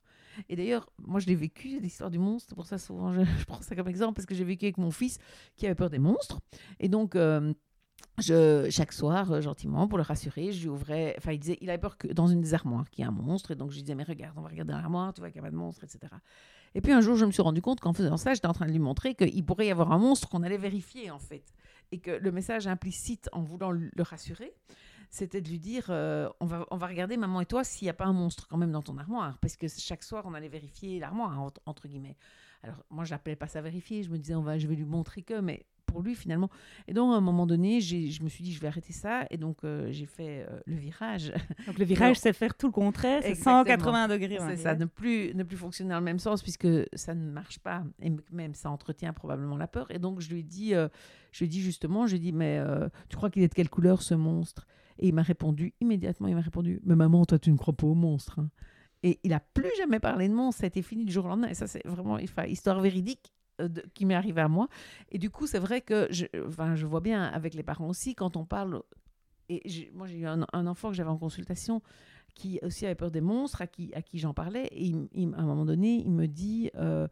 Et 0.49 0.55
d'ailleurs, 0.55 0.89
moi 0.99 1.19
je 1.19 1.27
l'ai 1.27 1.35
vécu, 1.35 1.79
l'histoire 1.79 2.11
du 2.11 2.19
monstre, 2.19 2.55
pour 2.55 2.65
ça 2.65 2.77
souvent 2.77 3.13
je, 3.39 3.45
prends 3.45 3.61
ça 3.61 3.75
comme 3.75 3.87
exemple, 3.87 4.15
parce 4.15 4.25
que 4.25 4.35
j'ai 4.35 4.43
vécu 4.43 4.65
avec 4.65 4.77
mon 4.77 4.91
fils 4.91 5.17
qui 5.55 5.65
avait 5.65 5.75
peur 5.75 5.89
des 5.89 5.99
monstres. 5.99 6.39
Et 6.79 6.89
donc, 6.89 7.15
euh, 7.15 7.53
chaque 8.19 8.93
soir, 8.93 9.31
euh, 9.31 9.41
gentiment, 9.41 9.87
pour 9.87 9.97
le 9.97 10.03
rassurer, 10.03 10.51
je 10.51 10.63
lui 10.63 10.69
ouvrais. 10.69 11.15
Enfin, 11.17 11.31
il 11.31 11.39
disait, 11.39 11.57
il 11.61 11.69
avait 11.69 11.79
peur 11.79 11.97
que 11.97 12.07
dans 12.07 12.27
une 12.27 12.41
des 12.41 12.53
armoires 12.53 12.89
qu'il 12.89 13.03
y 13.03 13.07
ait 13.07 13.09
un 13.09 13.13
monstre. 13.13 13.51
Et 13.51 13.55
donc, 13.55 13.71
je 13.71 13.75
lui 13.75 13.83
disais, 13.83 13.95
mais 13.95 14.03
regarde, 14.03 14.37
on 14.37 14.41
va 14.41 14.49
regarder 14.49 14.71
dans 14.71 14.79
l'armoire, 14.79 15.13
tu 15.13 15.21
vois 15.21 15.29
qu'il 15.29 15.41
n'y 15.41 15.47
a 15.47 15.49
pas 15.49 15.51
de 15.51 15.57
monstre, 15.57 15.83
etc. 15.83 15.99
Et 16.73 16.81
puis 16.81 16.91
un 16.91 16.99
jour, 16.99 17.15
je 17.15 17.23
me 17.25 17.31
suis 17.31 17.41
rendu 17.41 17.61
compte 17.61 17.79
qu'en 17.79 17.93
faisant 17.93 18.17
ça, 18.17 18.33
j'étais 18.33 18.47
en 18.47 18.53
train 18.53 18.65
de 18.65 18.71
lui 18.71 18.79
montrer 18.79 19.15
qu'il 19.15 19.45
pourrait 19.45 19.67
y 19.67 19.71
avoir 19.71 19.93
un 19.93 19.97
monstre 19.97 20.27
qu'on 20.27 20.43
allait 20.43 20.57
vérifier, 20.57 21.09
en 21.09 21.19
fait. 21.19 21.53
Et 21.91 21.99
que 21.99 22.11
le 22.11 22.31
message 22.31 22.67
implicite, 22.67 23.29
en 23.31 23.43
voulant 23.43 23.71
le 23.71 23.91
rassurer, 23.99 24.53
c'était 25.09 25.41
de 25.41 25.49
lui 25.49 25.59
dire 25.59 25.87
euh, 25.89 26.29
on, 26.39 26.45
va, 26.45 26.65
on 26.71 26.77
va 26.77 26.87
regarder, 26.87 27.17
maman 27.17 27.41
et 27.41 27.45
toi, 27.45 27.63
s'il 27.63 27.85
n'y 27.85 27.89
a 27.89 27.93
pas 27.93 28.05
un 28.05 28.13
monstre 28.13 28.47
quand 28.47 28.57
même 28.57 28.71
dans 28.71 28.81
ton 28.81 28.97
armoire. 28.97 29.37
Parce 29.39 29.55
que 29.55 29.67
chaque 29.67 30.03
soir, 30.03 30.23
on 30.25 30.33
allait 30.33 30.49
vérifier 30.49 30.99
l'armoire, 30.99 31.39
entre, 31.39 31.61
entre 31.65 31.87
guillemets. 31.87 32.17
Alors, 32.63 32.83
moi, 32.89 33.03
je 33.03 33.11
n'appelais 33.11 33.35
pas 33.35 33.47
ça 33.47 33.61
vérifier. 33.61 34.03
Je 34.03 34.09
me 34.09 34.17
disais, 34.17 34.35
on 34.35 34.41
va, 34.41 34.57
je 34.57 34.67
vais 34.67 34.75
lui 34.75 34.85
montrer 34.85 35.21
que. 35.21 35.39
Mais 35.39 35.65
pour 35.85 36.01
lui, 36.01 36.15
finalement. 36.15 36.49
Et 36.87 36.93
donc, 36.93 37.13
à 37.13 37.17
un 37.17 37.21
moment 37.21 37.45
donné, 37.45 37.79
je 37.79 38.23
me 38.23 38.29
suis 38.29 38.43
dit, 38.43 38.53
je 38.53 38.59
vais 38.59 38.67
arrêter 38.67 38.91
ça. 38.91 39.25
Et 39.29 39.37
donc, 39.37 39.57
euh, 39.63 39.87
j'ai 39.91 40.05
fait 40.05 40.45
euh, 40.49 40.59
le 40.65 40.75
virage. 40.75 41.31
Donc 41.67 41.77
le 41.77 41.85
virage, 41.85 42.17
c'est 42.17 42.33
faire 42.33 42.55
tout 42.55 42.67
le 42.67 42.71
contraire, 42.71 43.21
c'est 43.21 43.29
Exactement. 43.29 43.63
180 43.63 44.07
degrés. 44.07 44.37
C'est 44.49 44.57
ça, 44.57 44.75
ne 44.75 44.85
plus, 44.85 45.33
ne 45.33 45.43
plus 45.43 45.57
fonctionner 45.57 45.91
dans 45.91 45.99
le 45.99 46.05
même 46.05 46.19
sens 46.19 46.41
puisque 46.41 46.67
ça 46.93 47.13
ne 47.13 47.31
marche 47.31 47.59
pas 47.59 47.83
et 48.01 48.11
même 48.31 48.53
ça 48.55 48.69
entretient 48.69 49.13
probablement 49.13 49.57
la 49.57 49.67
peur. 49.67 49.89
Et 49.91 49.99
donc 49.99 50.19
je 50.19 50.29
lui 50.29 50.39
ai 50.39 50.43
dit, 50.43 50.71
je 50.71 51.39
lui 51.39 51.45
ai 51.45 51.47
dit 51.47 51.61
justement, 51.61 52.07
je 52.07 52.11
lui 52.11 52.17
ai 52.17 52.31
dit, 52.31 52.33
mais 52.33 52.61
tu 53.09 53.15
crois 53.15 53.29
qu'il 53.29 53.41
est 53.43 53.47
de 53.47 53.53
quelle 53.53 53.69
couleur 53.69 54.01
ce 54.01 54.15
monstre? 54.15 54.67
Et 54.99 55.07
il 55.07 55.13
m'a 55.13 55.23
répondu 55.23 55.73
immédiatement, 55.81 56.27
il 56.27 56.35
m'a 56.35 56.41
répondu, 56.41 56.81
mais 56.83 56.95
maman, 56.95 57.25
toi 57.25 57.39
tu 57.39 57.51
ne 57.51 57.57
crois 57.57 57.73
pas 57.73 57.87
au 57.87 57.95
monstre. 57.95 58.39
hein. 58.39 58.49
Et 59.03 59.19
il 59.23 59.33
a 59.33 59.39
plus 59.39 59.69
jamais 59.77 59.99
parlé 59.99 60.27
de 60.27 60.33
monstre, 60.33 60.61
ça 60.61 60.65
a 60.65 60.67
été 60.67 60.81
fini 60.81 61.05
du 61.05 61.11
jour 61.11 61.25
au 61.25 61.27
lendemain. 61.27 61.49
Et 61.49 61.53
ça 61.53 61.67
c'est 61.67 61.85
vraiment 61.85 62.15
enfin, 62.15 62.45
histoire 62.45 62.81
véridique 62.81 63.33
euh, 63.61 63.69
qui 63.93 64.05
m'est 64.05 64.15
arrivée 64.15 64.41
à 64.41 64.47
moi. 64.47 64.67
Et 65.11 65.19
du 65.19 65.29
coup 65.29 65.47
c'est 65.47 65.59
vrai 65.59 65.81
que 65.81 66.07
je, 66.09 66.25
je 66.33 66.85
vois 66.85 67.01
bien 67.01 67.23
avec 67.23 67.53
les 67.53 67.63
parents 67.63 67.87
aussi 67.87 68.15
quand 68.15 68.35
on 68.35 68.45
parle. 68.45 68.81
Et 69.49 69.61
moi 69.93 70.07
j'ai 70.07 70.17
eu 70.17 70.25
un, 70.25 70.41
enfant 70.65 70.89
que 70.89 70.95
j'avais 70.95 71.09
en 71.09 71.17
consultation 71.17 71.81
qui 72.33 72.59
aussi 72.63 72.85
avait 72.85 72.95
peur 72.95 73.11
des 73.11 73.21
monstres, 73.21 73.61
à 73.61 73.67
qui, 73.67 73.93
à 73.93 74.01
qui 74.01 74.17
j'en 74.17 74.33
parlais. 74.33 74.67
Et 74.71 74.91
à 74.91 75.41
un 75.41 75.45
moment 75.45 75.65
donné, 75.65 76.01
il 76.03 76.11
me 76.11 76.27
dit, 76.27 76.69
euh, 76.75 77.07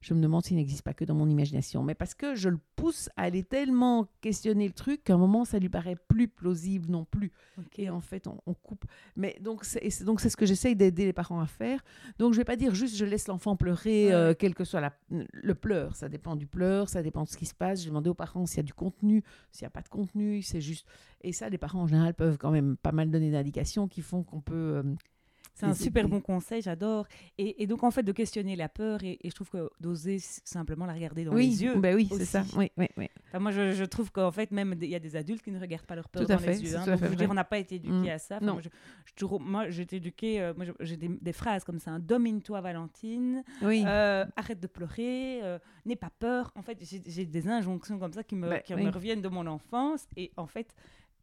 je 0.00 0.14
me 0.14 0.20
demande 0.20 0.44
s'il 0.44 0.56
n'existe 0.56 0.82
pas 0.82 0.94
que 0.94 1.04
dans 1.04 1.14
mon 1.14 1.28
imagination. 1.28 1.82
Mais 1.82 1.94
parce 1.94 2.14
que 2.14 2.34
je 2.36 2.48
le 2.48 2.58
pousse 2.76 3.08
à 3.16 3.22
aller 3.22 3.42
tellement 3.42 4.06
questionner 4.20 4.66
le 4.68 4.72
truc 4.72 5.02
qu'à 5.04 5.14
un 5.14 5.18
moment, 5.18 5.44
ça 5.44 5.58
lui 5.58 5.68
paraît 5.68 5.96
plus 6.08 6.28
plausible 6.28 6.88
non 6.90 7.04
plus. 7.04 7.32
Et 7.76 7.90
en 7.90 8.00
fait, 8.00 8.26
on, 8.28 8.40
on 8.46 8.54
coupe. 8.54 8.84
Mais 9.16 9.36
donc, 9.40 9.64
c'est 9.64 10.04
donc 10.04 10.20
ce 10.20 10.36
que 10.36 10.46
j'essaye 10.46 10.76
d'aider 10.76 11.04
les 11.04 11.12
parents 11.12 11.40
à 11.40 11.46
faire. 11.46 11.84
Donc, 12.18 12.32
je 12.32 12.38
vais 12.38 12.44
pas 12.44 12.56
dire 12.56 12.74
juste 12.74 12.94
je 12.96 13.04
laisse 13.04 13.26
l'enfant 13.26 13.56
pleurer, 13.56 14.12
euh, 14.12 14.34
quel 14.38 14.54
que 14.54 14.64
soit 14.64 14.80
la- 14.80 14.96
le 15.10 15.54
pleur. 15.54 15.96
Ça 15.96 16.08
dépend 16.08 16.36
du 16.36 16.46
pleur, 16.46 16.88
ça 16.88 17.02
dépend 17.02 17.24
de 17.24 17.28
ce 17.28 17.36
qui 17.36 17.46
se 17.46 17.54
passe. 17.54 17.80
J'ai 17.82 17.88
demandé 17.88 18.08
aux 18.08 18.14
parents 18.14 18.46
s'il 18.46 18.58
y 18.58 18.60
a 18.60 18.62
du 18.64 18.74
contenu, 18.74 19.24
s'il 19.50 19.64
n'y 19.64 19.68
a 19.68 19.70
pas 19.70 19.82
de 19.82 19.88
contenu. 19.88 20.42
C'est 20.42 20.60
juste. 20.60 20.86
Et 21.22 21.32
ça, 21.32 21.48
les 21.48 21.58
parents 21.58 21.82
en 21.82 21.86
général 21.88 22.14
peuvent 22.14 22.38
quand 22.38 22.52
même 22.52 22.76
pas 22.76 22.92
mal 22.92 23.10
donner 23.10 23.30
d'indications 23.32 23.88
qui 23.88 24.00
font 24.02 24.22
qu'on 24.22 24.40
peut. 24.40 24.54
euh, 24.54 24.82
C'est 25.58 25.66
un 25.66 25.74
super 25.74 26.08
bon 26.08 26.20
conseil, 26.20 26.62
j'adore. 26.62 27.06
Et, 27.36 27.62
et 27.62 27.66
donc, 27.66 27.82
en 27.82 27.90
fait, 27.90 28.02
de 28.02 28.12
questionner 28.12 28.54
la 28.56 28.68
peur, 28.68 29.02
et, 29.02 29.18
et 29.22 29.30
je 29.30 29.34
trouve 29.34 29.50
que 29.50 29.68
d'oser 29.80 30.18
simplement 30.20 30.86
la 30.86 30.92
regarder 30.92 31.24
dans 31.24 31.32
oui, 31.32 31.48
les 31.48 31.62
yeux. 31.64 31.74
ben 31.76 31.94
oui, 31.96 32.08
c'est 32.12 32.24
ça. 32.24 32.44
Oui, 32.56 32.70
oui, 32.76 32.86
oui. 32.96 33.08
Enfin, 33.28 33.38
moi, 33.40 33.50
je, 33.50 33.72
je 33.72 33.84
trouve 33.84 34.12
qu'en 34.12 34.30
fait, 34.30 34.50
même 34.52 34.74
il 34.80 34.88
y 34.88 34.94
a 34.94 34.98
des 35.00 35.16
adultes 35.16 35.42
qui 35.42 35.50
ne 35.50 35.58
regardent 35.60 35.86
pas 35.86 35.96
leur 35.96 36.08
peur 36.08 36.22
Tout 36.22 36.28
dans 36.28 36.38
fait, 36.38 36.52
les 36.52 36.62
yeux. 36.62 36.76
hein. 36.76 36.82
tout 36.84 36.90
à 36.90 36.96
fait 36.96 37.04
je 37.06 37.10
veux 37.10 37.16
dire, 37.16 37.28
on 37.30 37.34
n'a 37.34 37.44
pas 37.44 37.58
été 37.58 37.74
éduqué 37.76 37.92
Mm. 37.92 38.08
à 38.08 38.18
ça. 38.18 38.36
Enfin, 38.36 38.46
Non. 38.46 38.52
Moi, 38.54 38.62
je, 38.62 38.68
je 39.06 39.14
toujours- 39.14 39.40
moi, 39.40 39.68
j'ai 39.70 39.82
été 39.82 39.96
éduquée, 39.96 40.40
euh, 40.40 40.52
moi, 40.56 40.66
j'ai 40.80 40.96
des, 40.96 41.08
des 41.08 41.32
phrases 41.32 41.64
comme 41.64 41.78
ça 41.80 41.90
hein, 41.92 41.98
Domine-toi, 41.98 42.60
Valentine. 42.60 43.42
Oui. 43.62 43.82
Euh, 43.86 44.24
arrête 44.36 44.60
de 44.60 44.66
pleurer. 44.68 45.40
euh, 45.42 45.58
N'aie 45.86 45.96
pas 45.96 46.10
peur. 46.18 46.52
En 46.54 46.62
fait, 46.62 46.78
j'ai 47.06 47.24
des 47.26 47.48
injonctions 47.48 47.98
comme 47.98 48.12
ça 48.12 48.22
qui 48.22 48.36
me, 48.36 48.48
Ben, 48.48 48.60
qui 48.62 48.74
me 48.74 48.90
reviennent 48.90 49.22
de 49.22 49.28
mon 49.28 49.46
enfance. 49.46 50.06
Et 50.16 50.30
en 50.36 50.46
fait, 50.46 50.74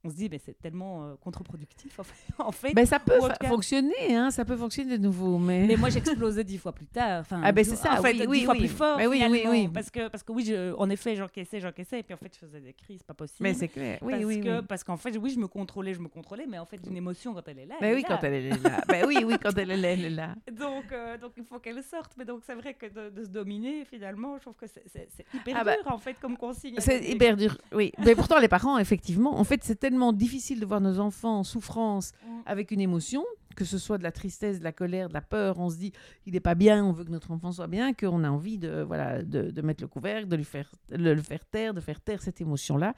on 0.06 0.10
se 0.10 0.16
dit, 0.16 0.30
mais 0.32 0.38
c'est 0.38 0.58
tellement 0.60 1.04
euh, 1.04 1.16
contre-productif. 1.20 2.00
En 2.00 2.04
fait. 2.04 2.14
fait. 2.70 2.74
Ben, 2.74 2.86
ça 2.86 3.00
peut 3.00 3.20
cas- 3.20 3.48
fonctionner, 3.48 4.16
hein, 4.16 4.30
ça 4.32 4.46
peut 4.46 4.56
fonctionner 4.56 4.98
de 4.98 5.04
nouveau, 5.04 5.38
mais... 5.40 5.66
Mais 5.66 5.76
moi, 5.76 5.90
j'explosais 5.96 6.44
dix 6.44 6.58
fois 6.58 6.72
plus 6.74 6.86
tard. 6.86 7.22
Enfin, 7.22 7.42
Ah 7.44 7.52
ben, 7.52 7.66
c'est 7.66 7.76
ça, 7.76 7.94
En 8.00 8.02
fait, 8.04 8.12
oui, 8.14 8.20
dix 8.22 8.28
oui, 8.28 8.44
fois 8.46 8.54
oui. 8.54 8.60
plus 8.60 8.68
fort. 8.70 8.98
Ben 8.98 9.08
oui, 9.08 9.18
oui, 9.20 9.40
finalement, 9.40 9.52
oui. 9.52 9.68
Parce 9.74 9.90
que, 9.90 10.08
parce 10.08 10.24
que 10.24 10.32
oui, 10.32 10.46
je- 10.46 10.74
en 10.76 10.90
effet, 10.90 11.16
j'encaissais, 11.16 11.60
j'encaissais. 11.60 12.00
Et 12.00 12.04
puis 12.04 12.14
en 12.14 12.18
fait, 12.18 12.32
je 12.34 12.46
faisais 12.46 12.60
des 12.62 12.74
crises, 12.74 13.02
pas 13.04 13.14
possible. 13.14 13.40
Mais 13.42 13.54
c'est 13.54 13.68
clair, 13.68 13.98
oui, 14.02 14.12
parce 14.14 14.26
oui, 14.26 14.42
que. 14.42 14.62
Parce 14.62 14.84
qu'en 14.84 14.98
fait, 14.98 15.18
oui, 15.18 15.32
je 15.32 15.40
me 15.40 15.48
contrôlais, 15.48 15.94
je 15.94 16.00
me 16.00 16.08
contrôlais. 16.08 16.46
Mais 16.48 16.60
en 16.60 16.66
fait, 16.66 16.80
une 16.88 16.96
émotion, 16.98 17.34
quand 17.34 17.48
elle 17.48 17.60
est 17.60 17.66
là. 17.66 17.76
Elle 17.82 17.96
oui, 17.96 18.02
est 18.02 18.04
quand 18.04 18.20
elle 18.24 18.34
est 18.34 18.50
là. 18.50 18.82
Ben 18.88 19.06
oui, 19.08 19.18
oui, 19.26 19.36
quand 19.42 19.58
elle 19.58 19.72
est 19.72 19.78
là, 19.78 19.90
elle 19.92 20.06
est 20.06 20.10
là. 20.10 20.36
Donc, 20.52 20.92
euh, 20.92 21.18
donc, 21.18 21.32
il 21.38 21.44
faut 21.44 21.60
qu'elle 21.60 21.82
sorte. 21.84 22.14
Mais 22.18 22.26
donc, 22.26 22.42
c'est 22.46 22.54
vrai 22.56 22.74
que 22.74 22.86
de, 22.86 23.10
de 23.10 23.24
se 23.24 23.30
dominer, 23.30 23.84
finalement, 23.86 24.38
je 24.38 24.42
trouve 24.44 24.56
que 24.56 24.68
c'est 24.68 24.84
hyper 25.34 25.56
Ah 25.60 25.64
bah, 25.64 25.76
dur, 25.82 25.92
en 25.92 25.98
fait, 25.98 26.16
comme 26.22 26.38
consigne. 26.38 26.76
C'est 26.80 27.04
hyper 27.04 27.36
dur, 27.36 27.58
oui. 27.74 27.92
Mais 28.04 28.16
pourtant, 28.16 28.40
les 28.40 28.48
parents, 28.48 28.78
effectivement, 28.78 29.38
en 29.40 29.44
fait, 29.44 29.64
c'est 29.64 29.80
tellement 29.96 30.12
difficile 30.12 30.60
de 30.60 30.66
voir 30.66 30.82
nos 30.82 31.00
enfants 31.00 31.40
en 31.40 31.44
souffrance 31.44 32.12
Mm. 32.28 32.42
avec 32.46 32.72
une 32.72 32.82
émotion, 32.82 33.24
que 33.56 33.64
ce 33.64 33.78
soit 33.78 33.98
de 33.98 34.04
la 34.04 34.12
tristesse, 34.12 34.60
de 34.60 34.64
la 34.66 34.74
colère, 34.74 35.08
de 35.08 35.14
la 35.14 35.22
peur. 35.22 35.58
On 35.58 35.70
se 35.70 35.78
dit, 35.78 35.94
il 36.26 36.34
n'est 36.34 36.42
pas 36.42 36.54
bien, 36.56 36.84
on 36.84 36.92
veut 36.92 37.06
que 37.06 37.12
notre 37.12 37.32
enfant 37.32 37.54
soit 37.54 37.68
bien, 37.68 37.94
qu'on 37.94 38.26
a 38.26 38.30
envie 38.30 38.58
de, 38.58 38.82
voilà, 38.86 39.24
de, 39.24 39.52
de 39.52 39.62
mettre 39.62 39.82
le 39.82 39.88
couvercle, 39.88 40.28
de 40.28 40.36
lui 40.36 40.44
faire, 40.44 40.70
le, 40.90 41.14
le 41.14 41.22
faire 41.22 41.46
taire, 41.46 41.74
de 41.74 41.80
faire 41.80 42.02
taire 42.02 42.22
cette 42.22 42.42
émotion-là. 42.42 42.94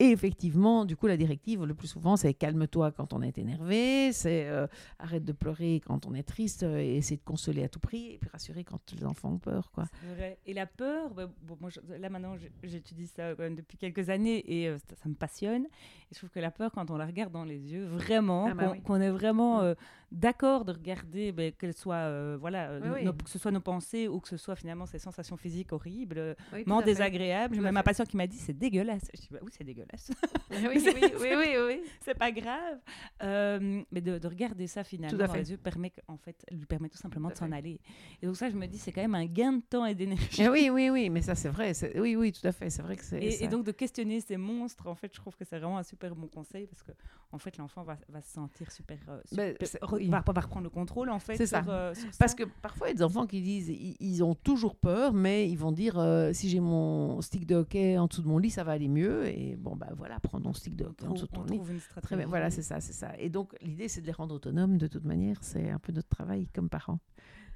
Et 0.00 0.10
effectivement, 0.10 0.84
du 0.84 0.96
coup, 0.96 1.06
la 1.06 1.16
directive, 1.16 1.64
le 1.64 1.72
plus 1.74 1.86
souvent, 1.86 2.16
c'est 2.16 2.34
calme-toi 2.34 2.90
quand 2.90 3.12
on 3.12 3.22
est 3.22 3.38
énervé, 3.38 4.12
c'est 4.12 4.46
euh, 4.48 4.66
arrête 4.98 5.24
de 5.24 5.32
pleurer 5.32 5.80
quand 5.86 6.04
on 6.06 6.14
est 6.14 6.24
triste, 6.24 6.64
euh, 6.64 6.78
et 6.80 6.96
essayer 6.96 7.16
de 7.16 7.22
consoler 7.22 7.62
à 7.62 7.68
tout 7.68 7.78
prix, 7.78 8.12
et 8.14 8.18
puis 8.18 8.28
rassurer 8.28 8.64
quand 8.64 8.80
les 8.92 9.04
enfants 9.04 9.30
ont 9.34 9.38
peur, 9.38 9.70
quoi. 9.70 9.84
Vrai. 10.16 10.38
Et 10.46 10.52
la 10.52 10.66
peur, 10.66 11.14
bah, 11.14 11.30
bon, 11.42 11.56
moi, 11.60 11.70
je- 11.70 11.80
là 11.94 12.10
maintenant, 12.10 12.34
j'étudie 12.64 13.06
ça 13.06 13.34
quand 13.36 13.44
même 13.44 13.54
depuis 13.54 13.78
quelques 13.78 14.10
années 14.10 14.42
et 14.52 14.68
euh, 14.68 14.78
ça, 14.78 14.96
ça 14.96 15.08
me 15.08 15.14
passionne. 15.14 15.64
Et 15.64 16.12
je 16.14 16.18
trouve 16.18 16.30
que 16.30 16.40
la 16.40 16.50
peur, 16.50 16.72
quand 16.72 16.90
on 16.90 16.96
la 16.96 17.06
regarde 17.06 17.32
dans 17.32 17.44
les 17.44 17.58
yeux, 17.72 17.84
vraiment, 17.86 18.46
Ah 18.50 18.54
bah 18.54 18.74
qu'on 18.84 18.96
oui. 18.98 19.02
est 19.06 19.10
vraiment 19.10 19.60
Mm. 19.60 19.64
euh, 19.64 19.74
d'accord 20.14 20.64
de 20.64 20.72
regarder 20.72 21.32
ben, 21.32 21.52
qu'elles 21.52 21.76
soient, 21.76 21.96
euh, 21.96 22.36
voilà, 22.40 22.70
euh, 22.70 22.80
Oui, 22.84 23.00
oui. 23.06 23.16
que 23.24 23.30
ce 23.30 23.38
soit 23.38 23.50
nos 23.50 23.60
pensées 23.60 24.08
ou 24.08 24.20
que 24.20 24.28
ce 24.28 24.36
soit 24.36 24.56
finalement 24.56 24.86
ces 24.86 24.98
sensations 24.98 25.36
physiques 25.36 25.72
horribles, 25.72 26.36
Oui, 26.52 26.64
désagréables. 26.84 27.54
J'ai 27.54 27.60
même 27.60 27.76
un 27.76 27.82
patient 27.82 28.04
qui 28.04 28.16
m'a 28.16 28.26
dit 28.26 28.38
c'est 28.38 28.56
dégueulasse. 28.56 29.08
Je 29.14 29.20
dis 29.20 29.28
bah 29.30 29.40
oui 29.42 29.50
c'est 29.54 29.64
dégueulasse, 29.64 30.10
oui, 30.50 31.28
oui, 31.36 31.54
oui, 31.66 31.80
c'est 32.00 32.16
pas 32.16 32.30
grave. 32.30 32.78
Euh, 33.22 33.82
mais 33.90 34.00
de, 34.00 34.18
de 34.18 34.28
regarder 34.28 34.66
ça 34.66 34.84
finalement 34.84 35.26
dans 35.26 35.32
les 35.34 35.50
yeux 35.50 35.56
permet 35.56 35.92
en 36.08 36.16
fait 36.16 36.44
lui 36.50 36.66
permet 36.66 36.88
tout 36.88 36.98
simplement 36.98 37.28
Tout 37.28 37.34
de 37.34 37.38
s'en 37.38 37.52
aller. 37.52 37.80
Et 38.22 38.26
donc 38.26 38.36
ça 38.36 38.48
je 38.50 38.56
me 38.56 38.66
dis 38.66 38.78
c'est 38.78 38.92
quand 38.92 39.02
même 39.02 39.14
un 39.14 39.26
gain 39.26 39.54
de 39.54 39.62
temps 39.62 39.86
et 39.86 39.94
d'énergie. 39.94 40.42
Eh 40.42 40.48
oui, 40.48 40.70
oui, 40.70 40.90
oui, 40.90 41.10
mais 41.10 41.22
ça 41.22 41.34
c'est 41.34 41.48
vrai. 41.48 41.72
Oui, 41.96 42.16
oui, 42.16 42.32
tout 42.32 42.46
à 42.46 42.52
fait. 42.52 42.70
C'est 42.70 42.82
vrai 42.82 42.96
que 42.96 43.04
c'est. 43.04 43.22
Et, 43.22 43.44
et 43.44 43.48
donc 43.48 43.64
de 43.64 43.72
questionner 43.72 44.20
ces 44.20 44.36
monstres, 44.36 44.86
en 44.86 44.94
fait, 44.94 45.10
je 45.12 45.20
trouve 45.20 45.36
que 45.36 45.44
c'est 45.44 45.58
vraiment 45.58 45.78
un 45.78 45.82
super 45.82 46.14
bon 46.14 46.28
conseil 46.28 46.66
parce 46.66 46.82
que 46.82 46.92
en 47.34 47.38
fait 47.38 47.56
l'enfant 47.58 47.82
va, 47.82 47.98
va 48.08 48.22
se 48.22 48.32
sentir 48.32 48.70
super, 48.70 48.98
euh, 49.08 49.20
Ben, 49.32 49.54
super- 49.60 49.92
oui. 49.92 50.08
va, 50.08 50.22
va 50.26 50.40
reprendre 50.40 50.64
le 50.64 50.70
contrôle 50.70 51.10
en 51.10 51.18
fait 51.18 51.36
C'est 51.36 51.46
ça. 51.46 51.64
euh, 51.68 51.92
sur 51.94 52.08
Parce 52.18 52.32
ça. 52.32 52.36
que 52.38 52.44
parfois, 52.62 52.86
il 52.88 52.90
y 52.90 52.94
a 52.94 52.96
des 52.98 53.02
enfants 53.02 53.26
qui 53.26 53.42
disent, 53.42 53.68
ils, 53.68 53.96
ils 54.00 54.22
ont 54.22 54.34
toujours 54.34 54.76
peur, 54.76 55.12
mais 55.12 55.48
ils 55.50 55.56
vont 55.58 55.72
dire, 55.72 55.98
euh, 55.98 56.32
si 56.32 56.48
j'ai 56.48 56.60
mon 56.60 57.20
stick 57.20 57.46
de 57.46 57.56
hockey 57.56 57.98
en 57.98 58.06
dessous 58.06 58.22
de 58.22 58.28
mon 58.28 58.38
lit, 58.38 58.50
ça 58.50 58.62
va 58.64 58.72
aller 58.72 58.88
mieux. 58.88 59.26
Et 59.26 59.56
bon, 59.56 59.74
bah 59.76 59.88
voilà, 59.96 60.20
prends 60.20 60.40
ton 60.40 60.52
stick 60.52 60.76
de 60.76 60.84
hockey 60.84 61.06
en 61.06 61.12
dessous 61.12 61.26
de 61.26 61.30
on 61.32 61.36
ton 61.40 61.44
lit. 61.44 61.56
trouve 61.56 61.72
une 61.72 61.80
stratégie. 61.80 62.06
Très 62.06 62.16
bien, 62.16 62.26
voilà, 62.26 62.50
c'est 62.50 62.62
ça, 62.62 62.80
c'est 62.80 62.92
ça. 62.92 63.12
Et 63.18 63.28
donc, 63.30 63.54
l'idée, 63.60 63.88
c'est 63.88 64.00
de 64.00 64.06
les 64.06 64.12
rendre 64.12 64.34
autonomes 64.34 64.78
de 64.78 64.86
toute 64.86 65.04
manière. 65.04 65.38
C'est 65.42 65.70
un 65.70 65.78
peu 65.78 65.92
notre 65.92 66.08
travail 66.08 66.46
comme 66.54 66.68
parents. 66.68 67.00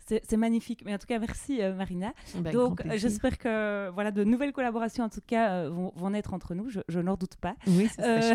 C'est 0.09 0.37
magnifique. 0.37 0.83
Mais 0.85 0.95
en 0.95 0.99
tout 0.99 1.07
cas, 1.07 1.19
merci 1.19 1.63
euh, 1.63 1.75
Marina. 1.75 2.13
Ben, 2.35 2.41
avec 2.41 2.53
Donc 2.53 2.83
j'espère 2.97 3.39
que 3.39 3.91
voilà 3.91 4.11
de 4.11 4.25
nouvelles 4.25 4.53
collaborations 4.53 5.05
en 5.05 5.09
tout 5.09 5.21
cas 5.27 5.51
euh, 5.51 5.71
vont, 5.71 5.93
vont 5.97 6.11
naître 6.11 6.33
entre 6.35 6.55
nous. 6.55 6.69
Je, 6.71 6.81
je 6.89 7.01
n'en 7.01 7.17
doute 7.17 7.37
pas. 7.37 7.55
Oui, 7.67 7.89
c'est 7.95 8.03
Euh, 8.05 8.35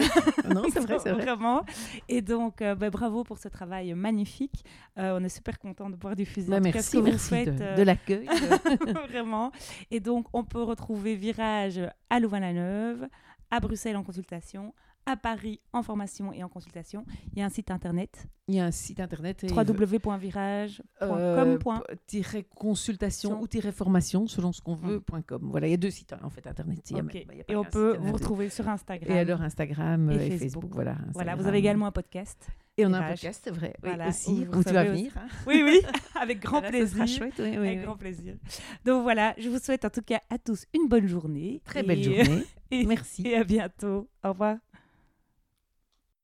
non, 0.54 0.64
c'est 0.72 0.80
vrai, 0.86 0.98
c'est 1.00 1.12
vrai. 1.12 1.24
Vraiment. 1.24 1.64
Et 2.10 2.22
donc, 2.22 2.62
euh, 2.62 2.76
bah, 2.76 2.90
bravo 2.90 3.24
pour 3.24 3.38
ce 3.38 3.48
travail 3.48 3.94
magnifique. 3.94 4.64
On 4.98 5.24
est 5.24 5.30
super 5.30 5.58
content 5.60 5.90
de 5.90 5.96
pouvoir 5.96 6.16
diffuser 6.16 6.54
en 6.54 6.58
tout 6.58 6.64
cas, 6.64 6.70
ce 6.72 6.76
merci, 6.76 6.98
vous 6.98 7.04
merci 7.04 7.30
faites. 7.30 7.56
de, 7.56 7.76
de 7.78 7.82
l'accueil. 7.84 8.28
Vraiment. 9.10 9.52
Et 9.92 10.00
donc, 10.00 10.28
on 10.34 10.44
peut 10.44 10.62
retrouver 10.62 11.16
Virage 11.16 11.80
à 12.10 12.20
Louvain-la-Neuve, 12.20 13.08
à 13.52 13.60
Bruxelles 13.60 13.98
en 13.98 14.04
consultation, 14.04 14.74
à 15.06 15.18
Paris 15.18 15.60
en 15.74 15.84
formation 15.84 16.32
et 16.34 16.44
en 16.44 16.50
consultation. 16.50 17.06
Il 17.34 17.39
y 17.39 17.42
a 17.42 17.46
un 17.46 17.50
site 17.50 17.72
internet 17.72 18.28
Il 18.48 18.56
y 18.56 18.60
a 18.60 18.66
un 18.66 18.72
site 18.72 19.00
internet. 19.00 19.44
et- 19.44 19.52
www.virage.com. 19.52 20.84
euh, 21.02 21.58
ou 23.42 23.48
formation 23.72 24.28
selon 24.28 24.52
ce 24.52 24.62
qu'on 24.62 24.76
veut 24.76 25.00
com. 25.22 25.42
Voilà, 25.52 25.68
il 25.68 25.72
y 25.72 25.74
a 25.74 25.78
deux 25.78 25.89
sites 25.92 26.13
hein, 26.13 26.20
en 26.24 26.30
fait 26.30 26.46
internet. 26.48 26.80
Il 26.89 26.98
y 26.98 27.00
a 27.00 27.04
Ok. 27.04 27.13
même- 27.13 27.24
bah, 27.26 27.34
il 27.34 27.38
y 27.38 27.42
a 27.42 27.44
pas 27.44 27.54
Et 27.54 27.56
on 27.56 27.63
peut 27.63 27.98
vous 28.00 28.13
retrouver 28.13 28.50
sur 28.50 28.68
Instagram. 28.70 29.16
Et 29.16 29.20
alors 29.20 29.42
Instagram 29.42 30.10
Et 30.12 30.13
euh, 30.13 30.18
et, 30.18 30.30
Facebook. 30.32 30.39
Facebook. 30.42 30.72
voilà. 30.74 30.98
Voilà, 31.13 31.36
vous 31.36 31.48
avez 31.48 31.58
également 31.60 31.86
un 31.88 31.92
podcast. 31.92 32.48
Et 32.76 32.88
on 32.88 32.94
a 32.94 33.00
un 33.02 33.10
podcast, 33.10 33.42
c'est 33.44 33.52
vrai. 33.52 33.76
Oui, 33.84 33.89
Voilà, 33.89 34.08
aussi, 34.10 34.48
où 34.52 34.63
tu 34.63 34.74
vas 34.74 34.84
venir. 34.86 35.12
hein. 35.16 35.28
Oui, 35.48 35.62
oui, 35.63 35.80
avec 36.20 36.39
grand 36.39 36.60
Voilà, 36.60 36.80
ce 36.80 36.88
sera 36.88 37.04
plaisir. 37.04 37.18
chouette, 37.20 37.34
oui, 37.38 37.50
oui, 37.52 37.56
avec 37.68 37.78
oui. 37.80 37.84
grand 37.86 37.98
plaisir. 37.98 38.36
Donc 38.84 39.04
voilà, 39.04 39.36
je 39.38 39.48
vous 39.48 39.60
souhaite 39.60 39.86
en 39.86 39.92
tout 39.92 40.02
cas 40.02 40.22
à 40.32 40.39
tous 40.39 40.66
une 40.74 40.88
bonne 40.88 41.06
journée. 41.08 41.62
Très 41.66 41.84
belle 41.84 42.02
journée. 42.02 42.44
et- 42.72 42.84
Merci. 42.86 43.28
Et 43.28 43.36
à 43.36 43.44
bientôt. 43.44 44.10
Au 44.24 44.30
revoir. 44.30 44.58